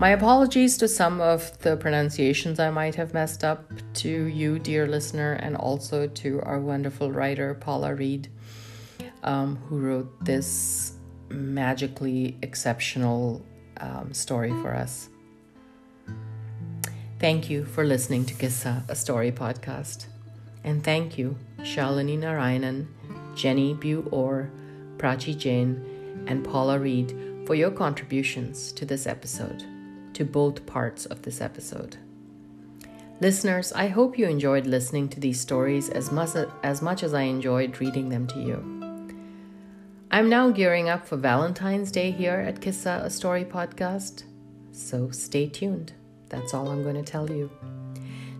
My 0.00 0.10
apologies 0.10 0.76
to 0.78 0.88
some 0.88 1.20
of 1.20 1.56
the 1.60 1.76
pronunciations 1.76 2.58
I 2.58 2.68
might 2.68 2.96
have 2.96 3.14
messed 3.14 3.44
up 3.44 3.70
to 4.02 4.08
you, 4.08 4.58
dear 4.58 4.88
listener, 4.88 5.34
and 5.34 5.56
also 5.56 6.08
to 6.08 6.40
our 6.42 6.58
wonderful 6.58 7.12
writer, 7.12 7.54
Paula 7.54 7.94
Read, 7.94 8.28
um, 9.22 9.54
who 9.68 9.78
wrote 9.78 10.24
this 10.24 10.94
magically 11.28 12.36
exceptional 12.42 13.40
um, 13.76 14.12
story 14.12 14.50
for 14.50 14.74
us. 14.74 15.10
Thank 17.18 17.50
you 17.50 17.64
for 17.64 17.84
listening 17.84 18.26
to 18.26 18.34
Kissa, 18.34 18.88
a 18.88 18.94
story 18.94 19.32
podcast. 19.32 20.06
And 20.62 20.84
thank 20.84 21.18
you, 21.18 21.36
Shalini 21.62 22.16
Narayanan, 22.16 22.86
Jenny 23.34 23.74
Bu 23.74 24.08
Orr, 24.12 24.52
Prachi 24.98 25.36
Jain, 25.36 26.24
and 26.28 26.44
Paula 26.44 26.78
Read 26.78 27.12
for 27.44 27.56
your 27.56 27.72
contributions 27.72 28.70
to 28.70 28.84
this 28.84 29.04
episode, 29.04 29.64
to 30.14 30.24
both 30.24 30.64
parts 30.64 31.06
of 31.06 31.22
this 31.22 31.40
episode. 31.40 31.96
Listeners, 33.20 33.72
I 33.72 33.88
hope 33.88 34.16
you 34.16 34.28
enjoyed 34.28 34.68
listening 34.68 35.08
to 35.08 35.18
these 35.18 35.40
stories 35.40 35.88
as 35.88 36.12
much 36.12 36.36
as, 36.62 36.82
much 36.82 37.02
as 37.02 37.14
I 37.14 37.22
enjoyed 37.22 37.80
reading 37.80 38.10
them 38.10 38.28
to 38.28 38.38
you. 38.38 39.14
I'm 40.12 40.28
now 40.28 40.50
gearing 40.50 40.88
up 40.88 41.04
for 41.04 41.16
Valentine's 41.16 41.90
Day 41.90 42.12
here 42.12 42.38
at 42.46 42.60
Kissa, 42.60 43.02
a 43.02 43.10
Story 43.10 43.44
podcast, 43.44 44.22
so 44.70 45.10
stay 45.10 45.48
tuned. 45.48 45.94
That's 46.28 46.54
all 46.54 46.68
I'm 46.70 46.82
going 46.82 47.02
to 47.02 47.02
tell 47.02 47.30
you. 47.30 47.50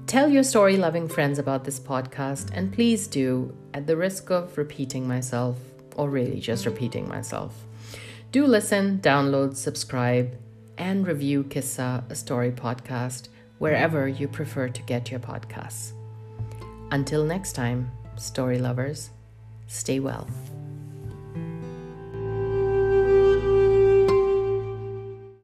Tell 0.06 0.28
your 0.28 0.42
story 0.42 0.76
loving 0.76 1.06
friends 1.06 1.38
about 1.38 1.64
this 1.64 1.78
podcast, 1.78 2.50
and 2.54 2.72
please 2.72 3.06
do, 3.06 3.54
at 3.74 3.86
the 3.86 3.96
risk 3.96 4.30
of 4.30 4.56
repeating 4.56 5.06
myself, 5.06 5.58
or 5.96 6.08
really 6.08 6.40
just 6.40 6.64
repeating 6.64 7.06
myself. 7.08 7.54
Do 8.32 8.46
listen, 8.46 9.00
download, 9.00 9.56
subscribe, 9.56 10.38
and 10.78 11.06
review 11.06 11.44
Kissa, 11.44 12.08
a 12.10 12.14
story 12.14 12.50
podcast, 12.50 13.28
wherever 13.58 14.08
you 14.08 14.28
prefer 14.28 14.68
to 14.68 14.82
get 14.82 15.10
your 15.10 15.20
podcasts. 15.20 15.92
Until 16.90 17.24
next 17.24 17.52
time, 17.52 17.90
story 18.16 18.58
lovers, 18.58 19.10
stay 19.66 20.00
well. 20.00 20.26